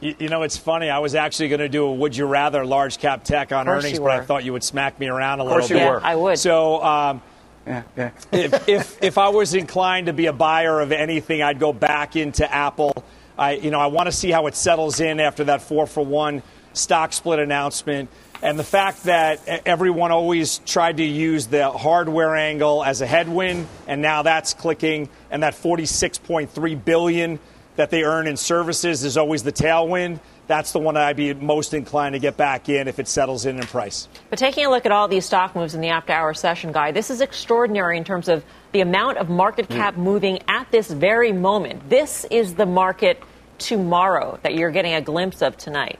[0.00, 0.90] You, you know, it's funny.
[0.90, 3.98] I was actually going to do a would you rather large cap tech on earnings,
[3.98, 5.76] but I thought you would smack me around a little bit.
[5.78, 6.38] Yeah, I would.
[6.38, 7.22] So, um,
[7.66, 8.10] yeah, yeah.
[8.32, 12.16] if, if, if I was inclined to be a buyer of anything, I'd go back
[12.16, 12.92] into Apple.
[13.38, 16.04] I, you know, I want to see how it settles in after that four for
[16.04, 16.42] one
[16.74, 18.10] stock split announcement.
[18.42, 23.66] And the fact that everyone always tried to use the hardware angle as a headwind,
[23.86, 27.38] and now that's clicking, and that 46.3 billion
[27.76, 30.20] that they earn in services is always the tailwind.
[30.46, 33.58] That's the one I'd be most inclined to get back in if it settles in
[33.58, 34.08] in price.
[34.28, 36.92] But taking a look at all these stock moves in the after hour session, Guy,
[36.92, 39.98] this is extraordinary in terms of the amount of market cap mm.
[39.98, 41.88] moving at this very moment.
[41.88, 43.22] This is the market
[43.58, 45.98] tomorrow that you're getting a glimpse of tonight.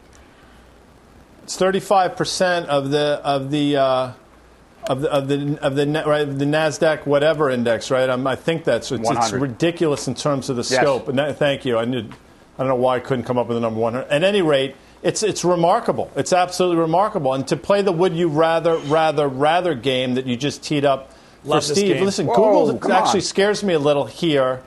[1.44, 3.76] It's 35 percent of the of the.
[3.76, 4.12] Uh,
[4.86, 8.06] of the of the of the right the Nasdaq whatever index, right?
[8.10, 10.74] Um, I think that's it's, it's, ridiculous in terms of the yes.
[10.74, 11.08] scope.
[11.08, 11.78] And that, thank you.
[11.78, 12.12] I need,
[12.58, 13.96] I don't know why I couldn't come up with the number one.
[13.96, 16.10] At any rate, it's it's remarkable.
[16.16, 17.32] It's absolutely remarkable.
[17.32, 21.12] And to play the would you rather rather rather game that you just teed up
[21.44, 22.02] Love for Steve.
[22.02, 23.24] Listen, Whoa, Google actually on.
[23.24, 24.62] scares me a little here.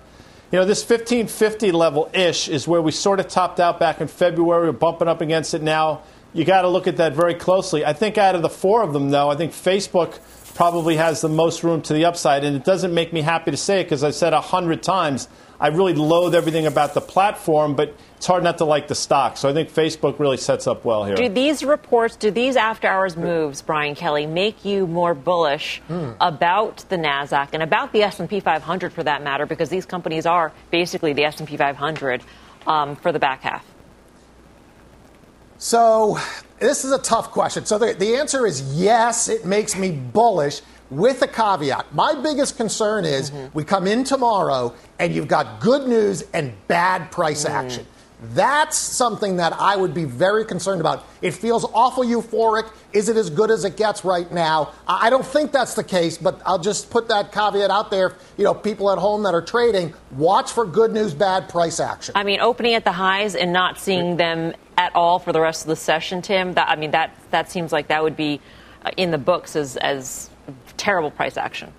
[0.52, 4.08] You know, this 1550 level ish is where we sort of topped out back in
[4.08, 4.66] February.
[4.66, 6.02] We're bumping up against it now
[6.34, 7.86] you got to look at that very closely.
[7.86, 10.20] I think out of the four of them, though, I think Facebook
[10.58, 12.44] probably has the most room to the upside.
[12.44, 15.28] And it doesn't make me happy to say it because I've said a hundred times
[15.60, 19.38] I really loathe everything about the platform, but it's hard not to like the stock.
[19.38, 21.16] So I think Facebook really sets up well here.
[21.16, 26.12] Do these reports, do these after hours moves, Brian Kelly, make you more bullish hmm.
[26.22, 29.46] about the Nasdaq and about the S&P 500 for that matter?
[29.46, 32.24] Because these companies are basically the S&P 500
[32.66, 33.64] um, for the back half.
[35.60, 36.20] So,
[36.60, 37.66] this is a tough question.
[37.66, 41.94] So, the, the answer is yes, it makes me bullish with a caveat.
[41.94, 43.58] My biggest concern is mm-hmm.
[43.58, 47.50] we come in tomorrow and you've got good news and bad price mm.
[47.50, 47.86] action.
[48.34, 51.06] That's something that I would be very concerned about.
[51.22, 52.72] It feels awful euphoric.
[52.92, 54.74] Is it as good as it gets right now?
[54.88, 58.16] I don't think that's the case, but I'll just put that caveat out there.
[58.38, 62.14] You know, people at home that are trading, watch for good news, bad price action.
[62.16, 65.64] I mean, opening at the highs and not seeing them at all for the rest
[65.64, 66.54] of the session, Tim.
[66.54, 68.40] That I mean, that that seems like that would be
[68.86, 70.30] uh, in the books as as
[70.78, 71.74] terrible price action.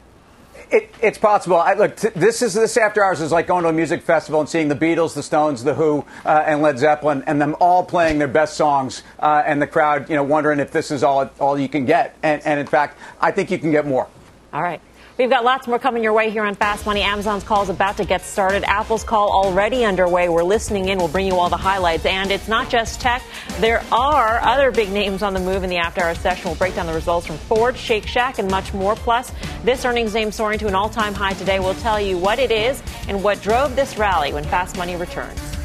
[0.70, 1.56] It, it's possible.
[1.56, 4.40] I, look, t- this is this after hours is like going to a music festival
[4.40, 7.82] and seeing the Beatles, the Stones, the Who, uh, and Led Zeppelin, and them all
[7.82, 11.30] playing their best songs, uh, and the crowd, you know, wondering if this is all
[11.38, 12.16] all you can get.
[12.22, 14.08] And, and in fact, I think you can get more.
[14.52, 14.80] All right.
[15.18, 17.02] We've got lots more coming your way here on Fast Money.
[17.02, 18.62] Amazon's call is about to get started.
[18.62, 20.28] Apple's call already underway.
[20.28, 20.98] We're listening in.
[20.98, 22.06] We'll bring you all the highlights.
[22.06, 23.24] And it's not just tech.
[23.58, 26.44] There are other big names on the move in the after hour session.
[26.44, 28.94] We'll break down the results from Ford, Shake Shack, and much more.
[28.94, 29.32] Plus,
[29.64, 31.58] this earnings name soaring to an all time high today.
[31.58, 35.57] We'll tell you what it is and what drove this rally when Fast Money returns.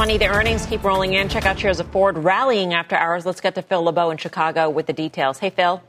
[0.00, 0.16] 20.
[0.16, 1.28] The earnings keep rolling in.
[1.28, 3.26] Check out shares of Ford rallying after hours.
[3.26, 5.40] Let's get to Phil LeBeau in Chicago with the details.
[5.40, 5.82] Hey, Phil.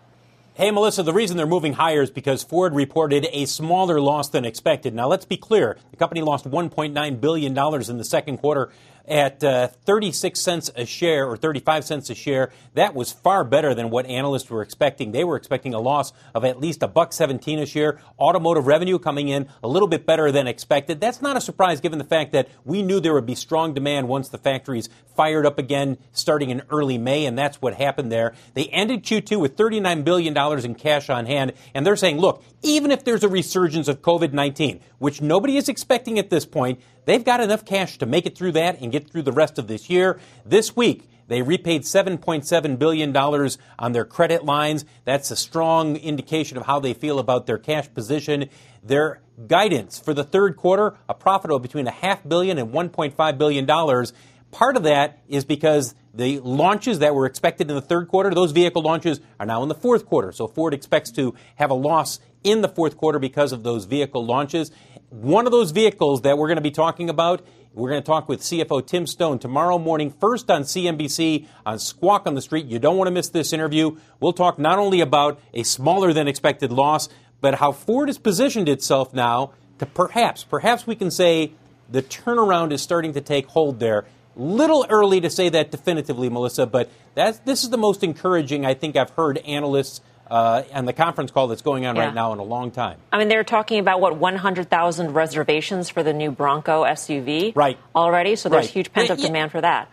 [0.54, 4.44] Hey, Melissa, the reason they're moving higher is because Ford reported a smaller loss than
[4.44, 4.94] expected.
[4.94, 5.78] Now, let's be clear.
[5.92, 8.70] The company lost $1.9 billion in the second quarter
[9.08, 12.52] at uh, 36 cents a share or 35 cents a share.
[12.74, 15.12] That was far better than what analysts were expecting.
[15.12, 18.00] They were expecting a loss of at least a buck 17 a share.
[18.20, 21.02] Automotive revenue coming in a little bit better than expected.
[21.02, 24.08] That's not a surprise given the fact that we knew there would be strong demand
[24.08, 28.34] once the factories fired up again starting in early May, and that's what happened there.
[28.54, 32.92] They ended Q2 with $39 billion in cash on hand, and they're saying, look, even
[32.92, 37.24] if there's a resurgence of COVID 19, which nobody is expecting at this point, they've
[37.24, 39.90] got enough cash to make it through that and get through the rest of this
[39.90, 40.20] year.
[40.46, 44.84] This week, They repaid $7.7 billion on their credit lines.
[45.06, 48.50] That's a strong indication of how they feel about their cash position.
[48.84, 53.38] Their guidance for the third quarter, a profit of between a half billion and $1.5
[53.38, 53.66] billion.
[54.52, 58.52] Part of that is because the launches that were expected in the third quarter, those
[58.52, 60.34] vehicle launches are now in the fourth quarter.
[60.34, 64.26] So Ford expects to have a loss in the fourth quarter because of those vehicle
[64.26, 64.72] launches.
[65.12, 68.30] One of those vehicles that we're going to be talking about, we're going to talk
[68.30, 72.68] with CFO Tim Stone tomorrow morning, first on CNBC on Squawk on the Street.
[72.68, 73.98] You don't want to miss this interview.
[74.22, 77.10] We'll talk not only about a smaller than expected loss,
[77.42, 81.52] but how Ford has positioned itself now to perhaps, perhaps we can say
[81.90, 84.06] the turnaround is starting to take hold there.
[84.38, 88.96] Little early to say that definitively, Melissa, but this is the most encouraging I think
[88.96, 90.00] I've heard analysts
[90.32, 92.06] uh, on the conference call that's going on Yeah.
[92.06, 92.98] right now in a long time.
[93.12, 97.78] I mean, they're talking about what 100,000 reservations for the new Bronco SUV, Right.
[97.96, 98.72] Already, so there's Right.
[98.74, 99.90] huge pent up Yeah, demand for that.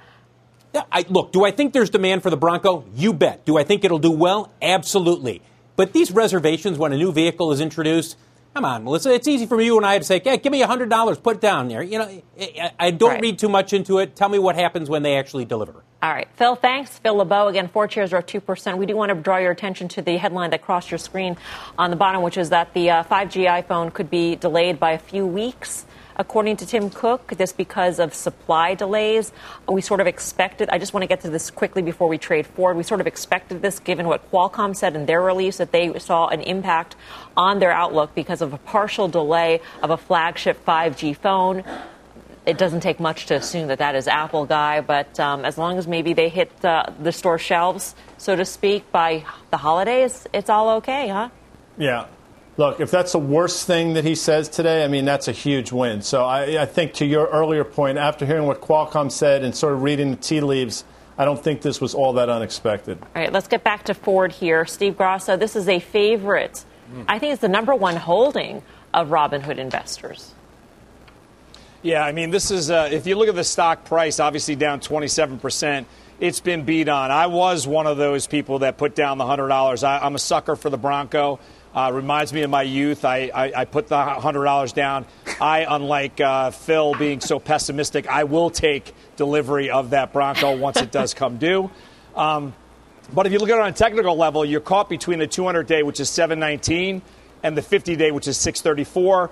[0.73, 2.85] Yeah, I, look, do I think there's demand for the Bronco?
[2.95, 3.45] You bet.
[3.45, 4.51] Do I think it'll do well?
[4.63, 5.43] Absolutely.
[5.77, 8.17] But these reservations, when a new vehicle is introduced,
[8.55, 11.23] come on, Melissa, it's easy for you and I to say, hey, give me $100,
[11.23, 11.83] put it down there.
[11.83, 12.09] You know,
[12.41, 13.23] I, I don't Right.
[13.23, 14.15] read too much into it.
[14.15, 15.83] Tell me what happens when they actually deliver.
[16.01, 16.97] All right, Phil, thanks.
[16.99, 18.79] Phil LeBeau, again, Ford shares are up 2%.
[18.79, 21.37] We do want to draw your attention to the headline that crossed your screen
[21.77, 24.99] on the bottom, which is that the uh, 5G iPhone could be delayed by a
[24.99, 25.87] few weeks.
[26.15, 29.33] According to Tim Cook, this because of supply delays.
[29.69, 32.47] We sort of expected, I just want to get to this quickly before we trade
[32.47, 32.77] forward.
[32.77, 36.29] We sort of expected this given what Qualcomm said in their release that they saw
[36.29, 36.95] an impact
[37.37, 41.65] on their outlook because of a partial delay of a flagship 5G phone
[42.49, 45.77] it doesn't take much to assume that that is Apple guy, but um, as long
[45.77, 50.49] as maybe they hit uh, the store shelves, so to speak, by the holidays, it's
[50.49, 51.29] all okay, huh?
[51.77, 52.07] Yeah.
[52.57, 55.73] Look, if that's the worst thing that he says today, I mean, that's a huge
[55.73, 56.01] win.
[56.01, 59.75] So I, I think to your earlier point, after hearing what Qualcomm said and sort
[59.75, 60.85] of reading the tea leaves,
[61.19, 62.99] I don't think this was all that unexpected.
[63.03, 64.65] All right, let's get back to Ford here.
[64.65, 66.65] Steve Grasso, this is a favorite.
[67.07, 68.63] I think it's the number one holding
[68.95, 70.33] of Robinhood investors.
[71.81, 74.81] Yeah, I mean, this is, uh, if you look at the stock price, obviously down
[74.81, 75.85] 27%,
[76.19, 77.13] it's been beat on.
[77.13, 79.85] I was one of those people that put down the $100.
[79.85, 81.39] I, I'm a sucker for the Bronco.
[81.73, 83.05] Uh, reminds me of my youth.
[83.05, 85.07] I, I, I put the $100 down.
[85.41, 90.79] I, unlike uh, Phil being so pessimistic, I will take delivery of that Bronco once
[90.79, 91.71] it does come due.
[92.17, 92.55] Um,
[93.15, 95.69] but if you look at it on a technical level, you're caught between the 200
[95.69, 97.03] day, which is 719,
[97.45, 99.31] and the 50 day, which is 634.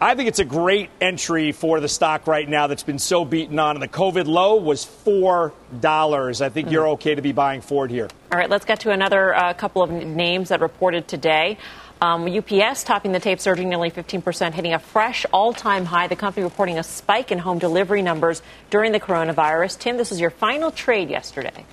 [0.00, 3.58] I think it's a great entry for the stock right now that's been so beaten
[3.58, 3.76] on.
[3.76, 6.40] And the COVID low was $4.
[6.40, 8.08] I think you're okay to be buying Ford here.
[8.32, 11.58] All right, let's get to another uh, couple of names that reported today.
[12.00, 16.08] Um, UPS topping the tape, surging nearly 15%, hitting a fresh all time high.
[16.08, 19.78] The company reporting a spike in home delivery numbers during the coronavirus.
[19.78, 21.64] Tim, this is your final trade yesterday.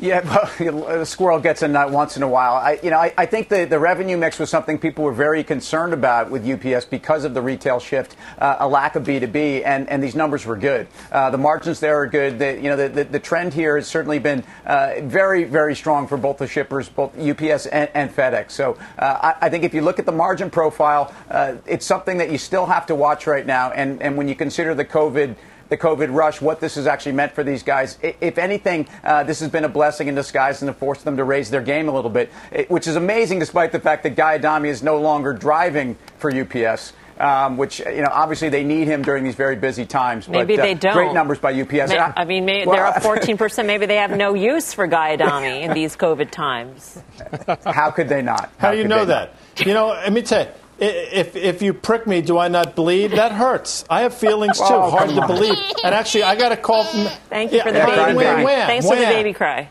[0.00, 0.20] Yeah,
[0.60, 2.54] well, a squirrel gets a nut once in a while.
[2.54, 5.42] I, you know, I, I think the, the revenue mix was something people were very
[5.42, 9.88] concerned about with UPS because of the retail shift, uh, a lack of B2B, and,
[9.88, 10.86] and these numbers were good.
[11.10, 12.38] Uh, the margins there are good.
[12.38, 16.06] The, you know, the, the, the trend here has certainly been uh, very, very strong
[16.06, 18.52] for both the shippers, both UPS and, and FedEx.
[18.52, 22.18] So uh, I, I think if you look at the margin profile, uh, it's something
[22.18, 23.72] that you still have to watch right now.
[23.72, 25.34] And, and when you consider the COVID
[25.68, 27.98] the COVID rush, what this has actually meant for these guys.
[28.02, 31.24] If anything, uh, this has been a blessing in disguise and to force them to
[31.24, 32.30] raise their game a little bit,
[32.68, 36.92] which is amazing despite the fact that Guy Adami is no longer driving for UPS.
[37.20, 40.28] Um, which you know, obviously they need him during these very busy times.
[40.28, 40.92] Maybe uh, they don't.
[40.94, 41.90] Great numbers by UPS.
[41.90, 43.66] May- I mean, may, Well, they're up 14%.
[43.66, 47.02] Maybe they have no use for Guy Adami in these COVID times.
[47.66, 48.52] How could they not?
[48.58, 49.34] How, do you know they that?
[49.66, 50.50] You know, let me tell you.
[50.80, 53.12] I- If, if you prick me, do I not bleed?
[53.12, 53.84] That hurts.
[53.90, 54.64] I have feelings too.
[54.68, 55.26] Oh, Hard to on.
[55.26, 55.56] believe.
[55.84, 57.04] And actually, I got a call from.
[57.28, 58.44] Thank you for the Yeah, baby wham, cry.
[58.44, 59.68] wham, Thanks for the baby cry.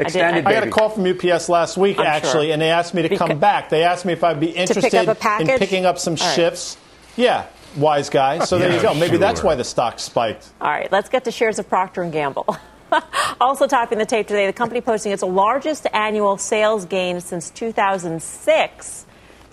[0.00, 2.52] Extended I I got a call from UPS last week, I'm actually, sure.
[2.52, 3.68] and they asked me to come back.
[3.68, 6.34] They asked me if I'd be interested up a in picking up some All right.
[6.36, 6.76] shifts.
[7.16, 8.38] Yeah, wise guy.
[8.44, 8.94] So there you go.
[8.94, 10.50] Maybe that's why the stock spiked.
[10.60, 12.46] All right, let's get to shares of Procter and Gamble.
[13.40, 19.04] also topping the tape today, the company posting its largest annual sales gain since 2006.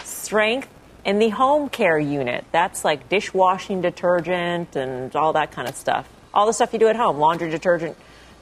[0.06, 0.70] Strength
[1.04, 2.46] in the home care unit.
[2.52, 6.08] That's like dishwashing detergent and all that kind of stuff.
[6.34, 7.98] All the stuff you do at home, laundry detergent,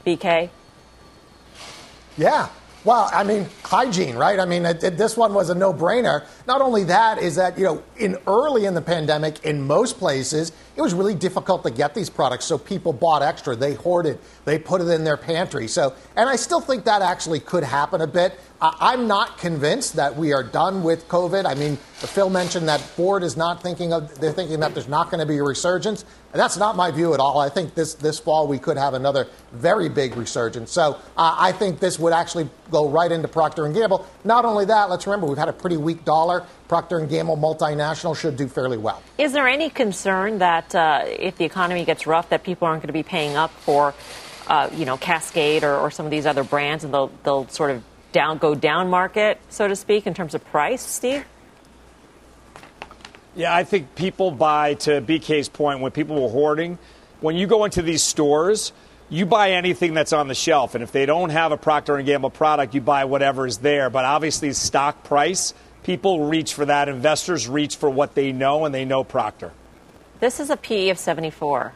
[0.06, 0.50] BK.
[2.16, 2.48] Yeah.
[2.84, 4.38] Well, I mean, hygiene, right?
[4.38, 6.26] I mean, it, it, this one was a no-brainer.
[6.46, 10.52] Not only that is that you know, in early in the pandemic, in most places,
[10.76, 13.56] it was really difficult to get these products, so people bought extra.
[13.56, 15.66] They hoarded, they put it in their pantry.
[15.66, 18.38] So, and I still think that actually could happen a bit.
[18.60, 21.46] I'm not convinced that we are done with COVID.
[21.46, 25.10] I mean, Phil mentioned that Ford is not thinking of, they're thinking that there's not
[25.10, 26.04] going to be a resurgence.
[26.34, 27.38] That's not my view at all.
[27.38, 30.72] I think this, this fall we could have another very big resurgence.
[30.72, 34.04] So uh, I think this would actually go right into Procter & Gamble.
[34.24, 36.44] Not only that, let's remember we've had a pretty weak dollar.
[36.66, 39.00] Procter & Gamble multinational should do fairly well.
[39.16, 42.88] Is there any concern that uh, if the economy gets rough that people aren't going
[42.88, 43.94] to be paying up for,
[44.48, 47.70] uh, you know, Cascade or, or some of these other brands and they'll, they'll sort
[47.70, 51.24] of down, go down market, so to speak, in terms of price, Steve?
[53.36, 56.78] Yeah, I think people buy, to BK's point, when people were hoarding,
[57.20, 58.72] when you go into these stores,
[59.08, 60.74] you buy anything that's on the shelf.
[60.74, 63.90] And if they don't have a Procter & Gamble product, you buy whatever is there.
[63.90, 66.88] But obviously, stock price, people reach for that.
[66.88, 69.52] Investors reach for what they know, and they know Procter.
[70.20, 71.72] This is a PE of 74.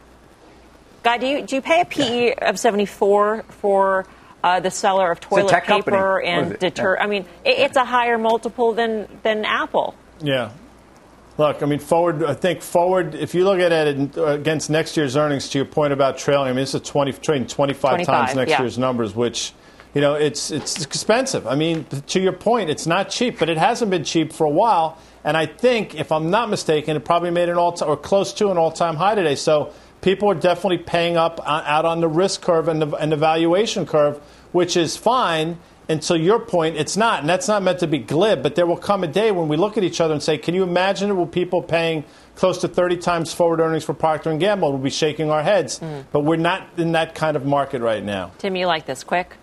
[1.03, 2.49] Guy, do you, do you pay a PE yeah.
[2.49, 4.05] of 74 for
[4.43, 6.27] uh, the seller of toilet paper company.
[6.27, 6.99] and detergent?
[6.99, 7.03] Yeah.
[7.03, 9.95] I mean, it, it's a higher multiple than, than Apple.
[10.21, 10.51] Yeah.
[11.39, 12.21] Look, I mean, forward.
[12.25, 13.15] I think forward.
[13.15, 16.51] If you look at it against next year's earnings, to your point about trailing, I
[16.51, 18.61] mean, it's a 20 trading 25, 25 times next yeah.
[18.61, 19.53] year's numbers, which
[19.93, 21.47] you know, it's it's expensive.
[21.47, 24.49] I mean, to your point, it's not cheap, but it hasn't been cheap for a
[24.49, 24.97] while.
[25.23, 28.33] And I think, if I'm not mistaken, it probably made an all time or close
[28.33, 29.35] to an all time high today.
[29.35, 29.71] So
[30.01, 33.17] people are definitely paying up uh, out on the risk curve and the, and the
[33.17, 34.17] valuation curve,
[34.51, 35.57] which is fine.
[35.89, 37.21] And to your point, it's not.
[37.21, 39.57] And that's not meant to be glib, but there will come a day when we
[39.57, 42.67] look at each other and say, can you imagine it will people paying close to
[42.67, 44.71] 30 times forward earnings for Procter & Gamble?
[44.71, 45.79] We'll be shaking our heads.
[45.79, 46.05] Mm.
[46.11, 48.31] But we're not in that kind of market right now.
[48.37, 49.03] Tim, you like this.
[49.03, 49.35] Quick?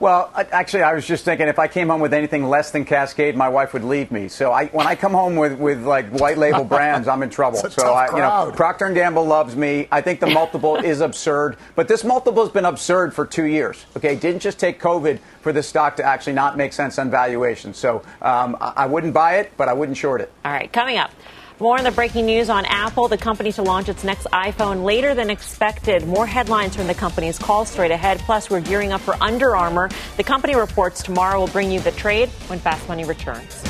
[0.00, 3.36] Well, actually, I was just thinking if I came home with anything less than Cascade,
[3.36, 4.28] my wife would leave me.
[4.28, 7.58] So I, when I come home with, with like white label brands, I'm in trouble.
[7.58, 9.88] so I, you know, Procter and Gamble loves me.
[9.90, 13.86] I think the multiple is absurd, but this multiple has been absurd for two years.
[13.96, 17.10] Okay, it didn't just take COVID for the stock to actually not make sense on
[17.10, 17.74] valuation.
[17.74, 20.32] So um, I wouldn't buy it, but I wouldn't short it.
[20.44, 21.10] All right, coming up.
[21.60, 25.12] More on the breaking news on Apple, the company to launch its next iPhone later
[25.16, 26.06] than expected.
[26.06, 28.20] More headlines from the company's call straight ahead.
[28.20, 29.90] Plus, we're gearing up for Under Armour.
[30.16, 33.64] The company reports tomorrow will bring you the trade when Fast Money returns.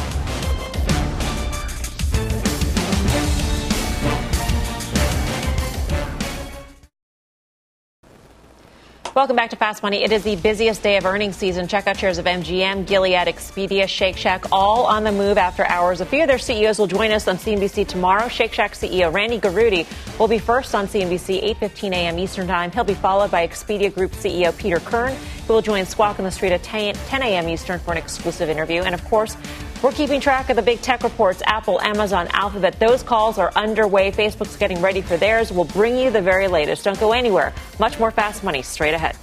[9.19, 10.05] Welcome back to Fast Money.
[10.05, 11.67] It is the busiest day of earnings season.
[11.67, 16.01] Check out shares of MGM, Gilead, Expedia, Shake Shack, all on the move after hours.
[16.01, 18.29] A few of their CEOs will join us on CNBC tomorrow.
[18.29, 19.89] Shake Shack CEO Randy Garutti
[20.21, 22.17] will be first on CNBC 8:15 a.m.
[22.21, 22.71] Eastern Time.
[22.71, 25.17] He'll be followed by Expedia Group CEO Peter Kern,
[25.49, 27.49] who will join Squawk on the Street at 10 a.m.
[27.49, 28.83] Eastern for an exclusive interview.
[28.83, 29.37] And of course,
[29.83, 32.79] we're keeping track of the big tech reports Apple, Amazon, Alphabet.
[32.79, 34.11] Those calls are underway.
[34.11, 35.53] Facebook's getting ready for theirs.
[35.53, 36.85] We'll bring you the very latest.
[36.85, 37.53] Don't go anywhere.
[37.79, 39.17] Much more fast money straight ahead.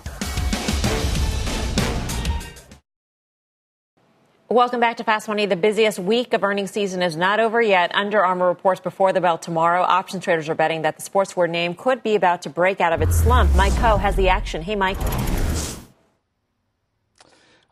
[4.47, 5.47] Welcome back to Fast Money.
[5.47, 7.93] The busiest week of earnings season is not over yet.
[7.95, 9.82] Under Armour reports before the bell tomorrow.
[9.82, 13.01] Option traders are betting that the sportswear name could be about to break out of
[13.01, 13.53] its slump.
[13.56, 14.62] Mike Khouw has the action.
[14.62, 14.97] Hey, Mike.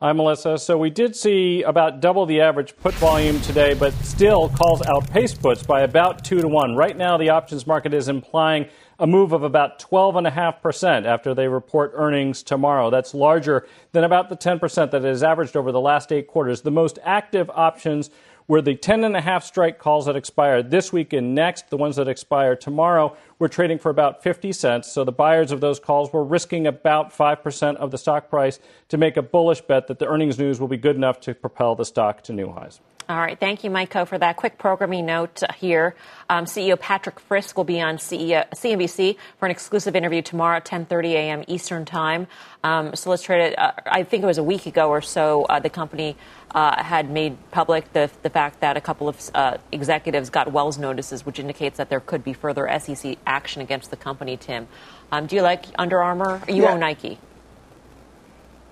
[0.03, 0.57] Hi, Melissa.
[0.57, 5.41] So we did see about double the average put volume today, but still calls outpaced
[5.41, 6.75] puts by about two to one.
[6.75, 8.67] Right now, the options market is implying
[8.99, 12.89] a move of about 12.5% after they report earnings tomorrow.
[12.89, 16.63] That's larger than about the 10% that has averaged over the last eight quarters.
[16.63, 18.09] The most active options
[18.47, 21.69] were the 10 and a half strike calls that expire this week and next.
[21.69, 24.91] The ones that expire tomorrow were trading for about 50 cents.
[24.91, 28.97] So the buyers of those calls were risking about 5% of the stock price to
[28.97, 31.85] make a bullish bet that the earnings news will be good enough to propel the
[31.85, 32.79] stock to new highs.
[33.09, 33.37] All right.
[33.37, 35.93] Thank you, Mike Khouw, for that quick programming note here.
[36.29, 40.65] Um, CEO Patrick Frisk will be on CEO, CNBC for an exclusive interview tomorrow at
[40.65, 41.43] 10:30 a.m.
[41.47, 42.27] Eastern Time.
[42.63, 43.59] Um, so let's trade it.
[43.59, 45.43] Uh, I think it was a week ago or so.
[45.43, 46.15] Uh, the company
[46.53, 50.77] uh, had made public the the fact that a couple of uh, executives got Wells
[50.77, 54.37] notices, which indicates that there could be further SEC action against the company.
[54.37, 54.67] Tim,
[55.11, 56.41] um, do you like Under Armour?
[56.47, 56.73] You yeah.
[56.73, 57.17] own Nike.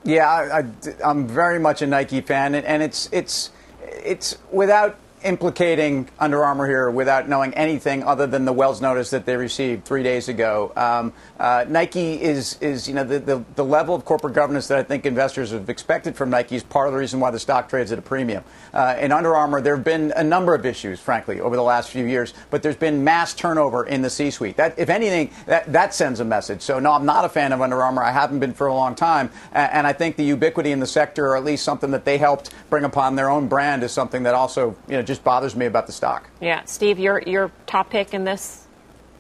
[0.04, 3.52] Yeah, I, am very much a Nike fan, and, and it's it's
[3.82, 9.26] it's without implicating Under Armour here without knowing anything other than the Wells notice that
[9.26, 10.72] they received three days ago.
[10.76, 14.78] Um, uh, Nike is, is you know, the, the, the, level of corporate governance that
[14.78, 17.70] I think investors have expected from Nike is part of the reason why the stock
[17.70, 18.44] trades at a premium.
[18.74, 21.90] Uh, in Under Armour, there have been a number of issues, frankly, over the last
[21.90, 24.58] few years, but there's been mass turnover in the C-suite.
[24.58, 26.62] That, if anything, that, that sends a message.
[26.62, 28.04] So, no, I'm not a fan of Under Armour.
[28.04, 31.28] I haven't been for a long time, and I think the ubiquity in the sector,
[31.28, 34.34] or at least something that they helped bring upon their own brand, is something that
[34.34, 36.30] also, you know, just bothers me about the stock.
[36.40, 38.66] Yeah, Steve, your your top pick in this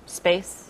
[0.05, 0.69] space.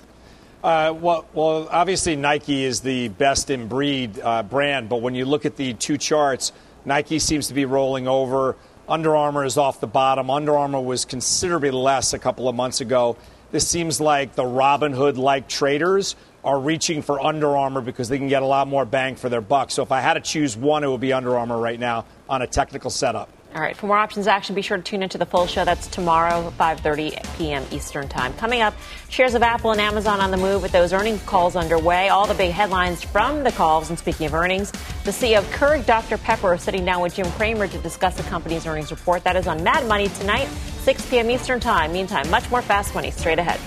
[0.64, 5.26] Uh, well, well, obviously Nike is the best in breed uh, brand, but when you
[5.26, 6.54] look at the two charts,
[6.86, 8.56] Nike seems to be rolling over.
[8.90, 10.32] Under Armour is off the bottom.
[10.32, 13.16] Under Armour was considerably less a couple of months ago.
[13.52, 18.28] This seems like the Robinhood like traders are reaching for Under Armour because they can
[18.28, 19.70] get a lot more bang for their buck.
[19.70, 22.42] So if I had to choose one, it would be Under Armour right now on
[22.42, 23.30] a technical setup.
[23.54, 23.76] All right.
[23.76, 25.66] For more options action, be sure to tune into the full show.
[25.66, 27.66] That's tomorrow, 5:30 p.m.
[27.70, 28.34] Eastern Time.
[28.36, 28.74] Coming up,
[29.10, 32.08] shares of Apple and Amazon on the move with those earnings calls underway.
[32.08, 33.90] All the big headlines from the calls.
[33.90, 34.72] And speaking of earnings,
[35.04, 38.24] the CEO of Keurig Dr Pepper is sitting down with Jim Cramer to discuss the
[38.24, 39.26] company's earnings report.
[39.26, 40.48] That is on Mad Money tonight,
[40.84, 41.30] 6 p.m.
[41.30, 41.92] Eastern Time.
[41.92, 43.60] Meantime, much more Fast Money straight ahead.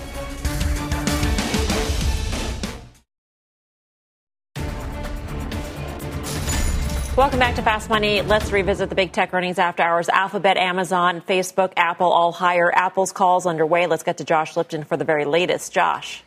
[7.16, 8.22] Welcome back to Fast Money.
[8.22, 10.08] Let's revisit the big tech earnings after hours.
[10.08, 12.74] Alphabet, Amazon, Facebook, Apple, all higher.
[12.74, 13.86] Apple's calls underway.
[13.86, 15.72] Let's get to Josh Lipton for the very latest.
[15.72, 16.24] Josh.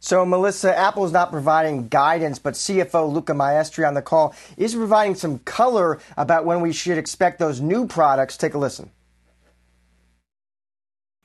[0.00, 4.74] So, Melissa, Apple is not providing guidance, but CFO Luca Maestri on the call is
[4.74, 8.38] providing some color about when we should expect those new products.
[8.38, 8.88] Take a listen.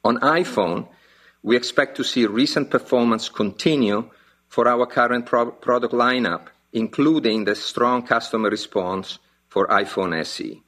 [0.03, 0.89] On iPhone,
[1.43, 4.09] we expect to see recent performance continue
[4.49, 10.61] for our current pro- product lineup including the strong customer response for iPhone SE.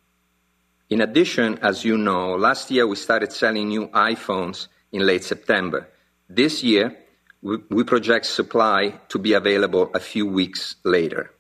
[0.90, 5.88] In addition, as you know, last year we started selling new iPhones in late September.
[6.28, 6.98] This year,
[7.42, 11.32] we project supply to be available a few weeks later.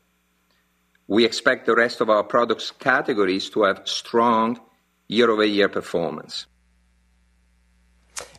[1.08, 4.60] We expect the rest of our products categories to have strong
[5.08, 6.46] year-over-year performance.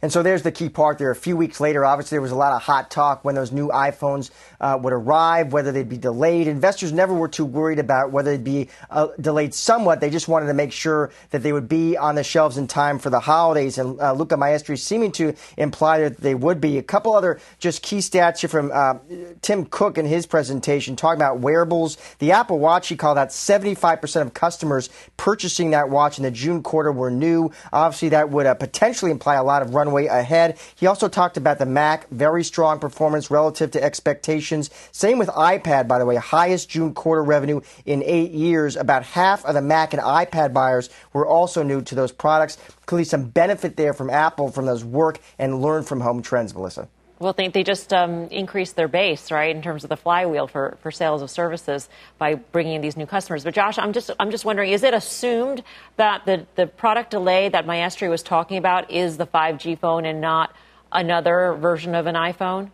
[0.03, 1.11] And so there's the key part there.
[1.11, 3.69] A few weeks later, obviously, there was a lot of hot talk when those new
[3.69, 6.47] iPhones uh, would arrive, whether they'd be delayed.
[6.47, 10.01] Investors never were too worried about whether they'd be uh, delayed somewhat.
[10.01, 12.99] They just wanted to make sure that they would be on the shelves in time
[12.99, 13.79] for the holidays.
[13.79, 16.79] And uh, Luca Maestri seeming to imply that they would be.
[16.79, 18.95] A couple other just key stats here from uh,
[19.43, 21.99] Tim Cook in his presentation talking about wearables.
[22.19, 26.63] The Apple Watch, he called out 75% of customers purchasing that watch in the June
[26.63, 27.51] quarter were new.
[27.73, 30.59] Obviously, that would uh, potentially imply a lot of runway runway ahead.
[30.75, 34.71] He also talked about the Mac, very strong performance relative to expectations.
[34.93, 38.77] Same with iPad, by the way, highest June quarter revenue in eight years.
[38.77, 42.59] About half of the Mac and iPad buyers were also new to those products.
[42.87, 46.89] Clearly, some benefit there from Apple from those work and learn from home trends, Melissa.
[47.21, 50.79] Well, they, they just um, increased their base, right, in terms of the flywheel for,
[50.81, 53.45] for sales of services by bringing in these new customers.
[53.45, 55.63] But Josh, I'm just I'm just wondering, is it assumed
[55.97, 60.23] that the the product delay that Maestri was talking about is the 5G phone and
[60.23, 60.57] not
[60.91, 62.71] another version of an iPhone?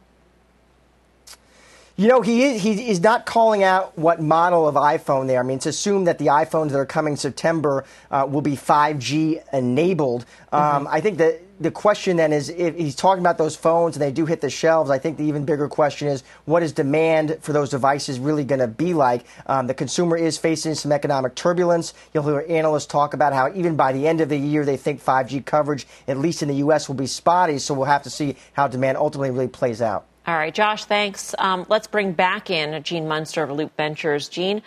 [1.96, 5.40] You know, he is, he is not calling out what model of iPhone there.
[5.40, 9.42] I mean, it's assumed that the iPhones that are coming September uh, will be 5G
[9.52, 10.26] enabled.
[10.52, 10.88] Um, mm-hmm.
[10.88, 14.12] I think that the question then is if he's talking about those phones and they
[14.12, 17.52] do hit the shelves, I think the even bigger question is what is demand for
[17.52, 19.24] those devices really going to be like?
[19.46, 21.94] Um, the consumer is facing some economic turbulence.
[22.12, 25.02] You'll hear analysts talk about how even by the end of the year, they think
[25.02, 27.58] 5G coverage, at least in the U.S., will be spotty.
[27.58, 30.06] So we'll have to see how demand ultimately really plays out.
[30.26, 31.34] All right, Josh, thanks.
[31.38, 34.28] Um, let's bring back in Gene Munster of Loup Ventures.
[34.28, 34.60] Gene,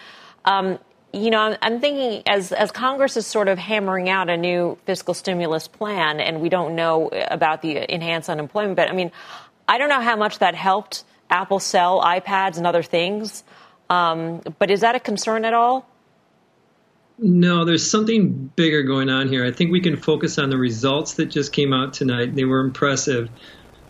[0.45, 0.79] um,
[1.13, 5.13] you know, I'm thinking as as Congress is sort of hammering out a new fiscal
[5.13, 8.75] stimulus plan, and we don't know about the enhanced unemployment.
[8.75, 9.11] But I mean,
[9.67, 13.43] I don't know how much that helped Apple sell iPads and other things.
[13.89, 15.87] Um, but is that a concern at all?
[17.17, 19.45] No, there's something bigger going on here.
[19.45, 22.35] I think we can focus on the results that just came out tonight.
[22.35, 23.29] They were impressive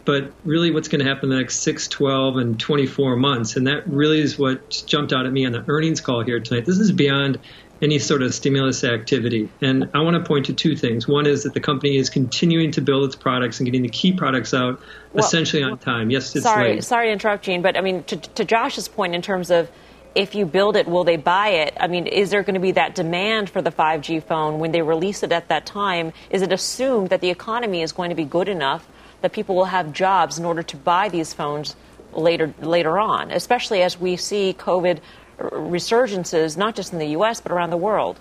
[0.09, 3.55] but really what's going to happen in the next 6, 12, and 24 months.
[3.55, 6.65] And that really is what jumped out at me on the earnings call here tonight.
[6.65, 7.37] This is beyond
[7.79, 9.49] any sort of stimulus activity.
[9.61, 11.07] And I want to point to two things.
[11.07, 14.11] One is that the company is continuing to build its products and getting the key
[14.11, 14.81] products out
[15.13, 16.09] well, essentially on time.
[16.09, 16.83] Yes, it's sorry, late.
[16.83, 19.69] Sorry to interrupt, Gene, but I mean, to, to Josh's point in terms of
[20.15, 21.77] if you build it, will they buy it?
[21.79, 24.81] I mean, is there going to be that demand for the 5G phone when they
[24.81, 26.13] release it at that time?
[26.31, 28.87] Is it assumed that the economy is going to be good enough
[29.21, 31.75] that people will have jobs in order to buy these phones
[32.13, 34.99] later later on, especially as we see COVID
[35.39, 37.39] resurgences not just in the U.S.
[37.39, 38.19] but around the world.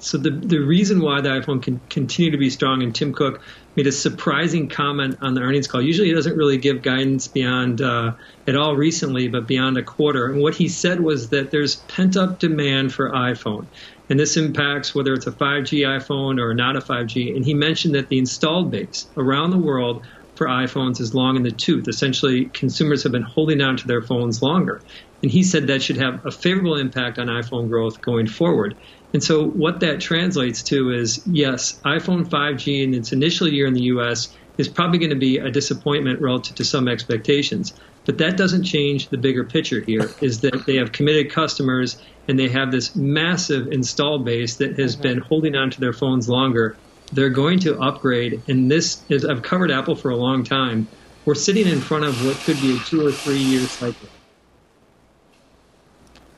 [0.00, 3.42] So the the reason why the iPhone can continue to be strong, and Tim Cook
[3.74, 5.82] made a surprising comment on the earnings call.
[5.82, 8.12] Usually, he doesn't really give guidance beyond uh,
[8.46, 10.26] at all recently, but beyond a quarter.
[10.26, 13.66] And what he said was that there's pent up demand for iPhone,
[14.08, 17.36] and this impacts whether it's a 5G iPhone or not a 5G.
[17.36, 21.42] And he mentioned that the installed base around the world for iPhones is long in
[21.42, 21.88] the tooth.
[21.88, 24.80] Essentially, consumers have been holding on to their phones longer.
[25.22, 28.76] And he said that should have a favorable impact on iPhone growth going forward.
[29.12, 33.74] And so, what that translates to is yes, iPhone 5G in its initial year in
[33.74, 34.28] the US
[34.58, 37.74] is probably going to be a disappointment relative to some expectations.
[38.08, 42.38] But that doesn't change the bigger picture here is that they have committed customers and
[42.38, 46.76] they have this massive install base that has been holding on to their phones longer
[47.12, 48.42] they're going to upgrade.
[48.48, 50.88] And this is, I've covered Apple for a long time.
[51.24, 54.08] We're sitting in front of what could be a two or three year cycle.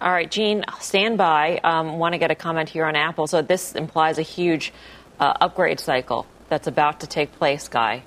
[0.00, 1.60] All right, Gene, stand by.
[1.62, 3.26] Um, Want to get a comment here on Apple.
[3.26, 4.72] So this implies a huge
[5.18, 8.02] uh, upgrade cycle that's about to take place, Guy.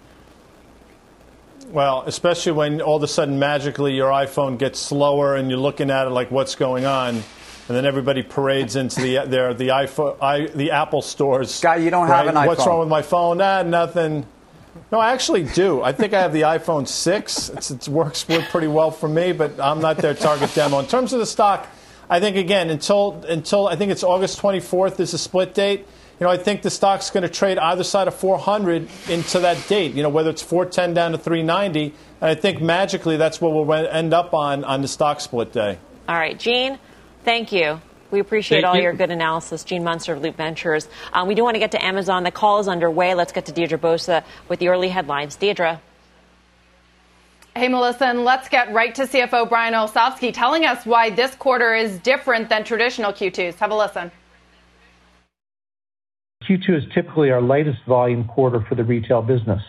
[1.67, 5.89] Well, especially when all of a sudden magically your iPhone gets slower and you're looking
[5.89, 7.23] at it like what's going on
[7.67, 11.61] and then everybody parades into the their the iPhone, I, the Apple stores.
[11.61, 12.25] Guy, you don't right?
[12.25, 12.47] have an iPhone.
[12.47, 13.41] What's wrong with my phone?
[13.41, 14.25] Ah, nothing.
[14.91, 15.81] No, I actually do.
[15.81, 17.49] I think I have the iPhone 6.
[17.49, 20.79] It's, it works pretty well for me, but I'm not their target demo.
[20.79, 21.67] In terms of the stock,
[22.09, 25.87] I think again until until I think it's August 24th is a split date.
[26.23, 29.67] You know, I think the stock's going to trade either side of 400 into that
[29.67, 29.93] date.
[29.93, 33.69] You know, whether it's 410 down to 390, and I think magically that's what we'll
[33.73, 35.77] end up on on the stock split day.
[36.07, 36.79] All right, Gene.
[37.25, 37.81] Thank you.
[38.09, 38.83] We appreciate Thank all you.
[38.83, 39.65] your good analysis.
[39.65, 40.87] Gene Munster of Loup Ventures.
[41.11, 42.23] Um, we do want to get to Amazon.
[42.23, 43.15] The call is underway.
[43.15, 45.35] Let's get to Deirdre Bosa with the early headlines.
[45.35, 45.81] Deirdre.
[47.53, 51.75] Hey, Melissa, and let's get right to CFO Brian Olsavsky telling us why this quarter
[51.75, 53.55] is different than traditional Q2s.
[53.55, 54.09] Have a listen.
[56.47, 59.61] Q2 is typically our lightest volume quarter for the retail business.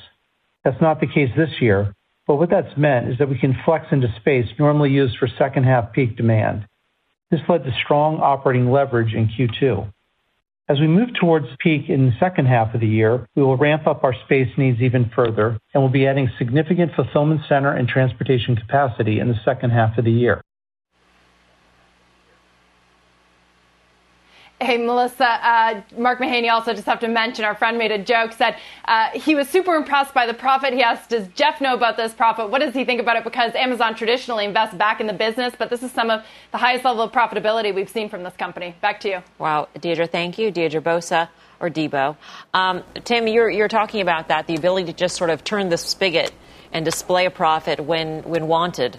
[0.65, 1.95] That's not the case this year,
[2.27, 5.65] but what that's meant is that we can flex into space normally used for second
[5.65, 6.67] half peak demand.
[7.31, 9.93] This led to strong operating leverage in Q2.
[10.67, 13.87] As we move towards peak in the second half of the year, we will ramp
[13.87, 18.57] up our space needs even further, and we'll be adding significant fulfillment center and transportation
[18.57, 20.41] capacity in the second half of the year.
[24.65, 28.33] Hey, Melissa, uh, Mark Mahaney also just have to mention our friend made a joke,
[28.33, 28.57] said
[28.87, 30.73] uh, he was super impressed by the profit.
[30.73, 32.49] He asked, Does Jeff know about this profit?
[32.49, 33.25] What does he think about it?
[33.25, 36.87] Because Amazon traditionally invests back in the business, but this is some of the highest
[36.87, 38.75] level of profitability we've seen from this company.
[38.81, 39.23] Back to you.
[39.39, 40.51] Wow, Deirdre, thank you.
[40.51, 41.29] Deirdre Bosa
[41.61, 42.17] or Debo.
[42.55, 45.77] Um, Tim, you're, you're talking about that, the ability to just sort of turn the
[45.77, 46.33] spigot
[46.73, 48.99] and display a profit when, when wanted.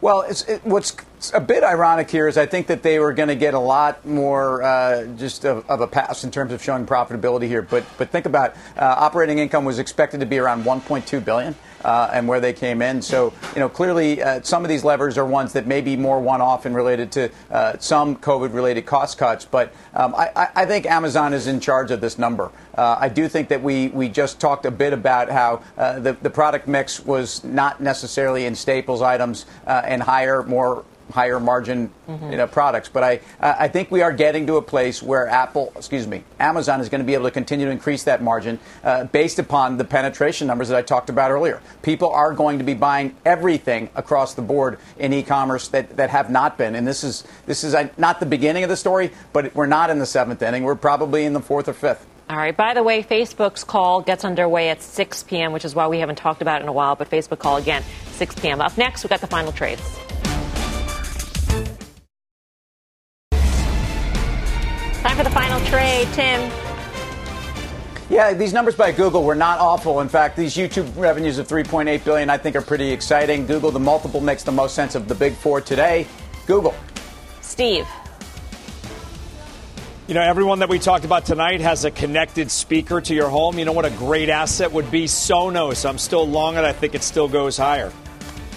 [0.00, 0.96] Well, it, what's
[1.30, 4.04] a bit ironic here is I think that they were going to get a lot
[4.04, 7.62] more uh, just of, of, a pass in terms of showing profitability here.
[7.62, 11.54] But but think about uh, operating income was expected to be around 1.2 billion
[11.84, 13.02] uh, and where they came in.
[13.02, 16.20] So, you know, clearly uh, some of these levers are ones that may be more
[16.20, 19.44] one off and related to uh, some COVID related cost cuts.
[19.44, 22.50] But um, I, I, think Amazon is in charge of this number.
[22.74, 26.12] Uh, I do think that we, we just talked a bit about how uh, the,
[26.14, 31.90] the product mix was not necessarily in staples items uh, and higher, more higher margin
[32.08, 32.30] mm-hmm.
[32.30, 32.88] you know, products.
[32.88, 36.80] But I, I think we are getting to a place where Apple, excuse me, Amazon
[36.80, 39.84] is going to be able to continue to increase that margin uh, based upon the
[39.84, 41.60] penetration numbers that I talked about earlier.
[41.82, 46.30] People are going to be buying everything across the board in e-commerce that, that have
[46.30, 46.74] not been.
[46.74, 49.90] And this is this is uh, not the beginning of the story, but we're not
[49.90, 50.64] in the seventh inning.
[50.64, 52.06] We're probably in the fourth or fifth.
[52.30, 52.56] All right.
[52.56, 56.16] By the way, Facebook's call gets underway at 6 p.m., which is why we haven't
[56.16, 56.96] talked about it in a while.
[56.96, 57.82] But Facebook call again,
[58.12, 58.60] 6 p.m.
[58.62, 59.82] Up next, we've got the final trades.
[65.02, 66.50] Time for the final trade, Tim.
[68.08, 70.00] Yeah, these numbers by Google were not awful.
[70.00, 73.46] In fact, these YouTube revenues of 3.8 billion I think are pretty exciting.
[73.46, 76.06] Google, the multiple makes the most sense of the big four today.
[76.46, 76.74] Google.
[77.40, 77.86] Steve.
[80.06, 83.58] You know, everyone that we talked about tonight has a connected speaker to your home.
[83.58, 85.06] You know what a great asset would be?
[85.06, 85.88] Sonos.
[85.88, 86.64] I'm still long it.
[86.64, 87.92] I think it still goes higher.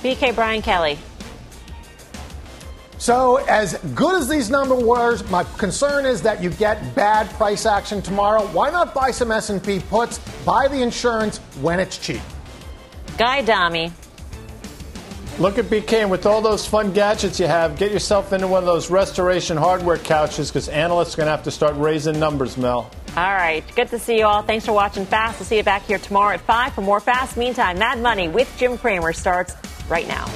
[0.04, 1.00] BK Brian Kelly.
[3.06, 7.68] So, as good as these numbers were, my concern is that you get bad price
[7.68, 8.48] action tomorrow.
[8.48, 10.18] Why not buy some S&P puts?
[10.44, 12.22] Buy the insurance when it's cheap.
[13.16, 13.94] Guy Adami.
[15.38, 18.64] Look at BK, and with all those fun gadgets you have, get yourself into one
[18.64, 22.58] of those restoration hardware couches because analysts are going to have to start raising numbers,
[22.58, 22.90] Mel.
[23.16, 23.64] All right.
[23.76, 24.42] Good to see you all.
[24.42, 25.40] Thanks for watching Fast.
[25.40, 27.38] We'll see you back here tomorrow at 5 for more Fast.
[27.38, 29.56] Meantime, Mad Money with Jim Cramer starts
[29.90, 30.28] right now.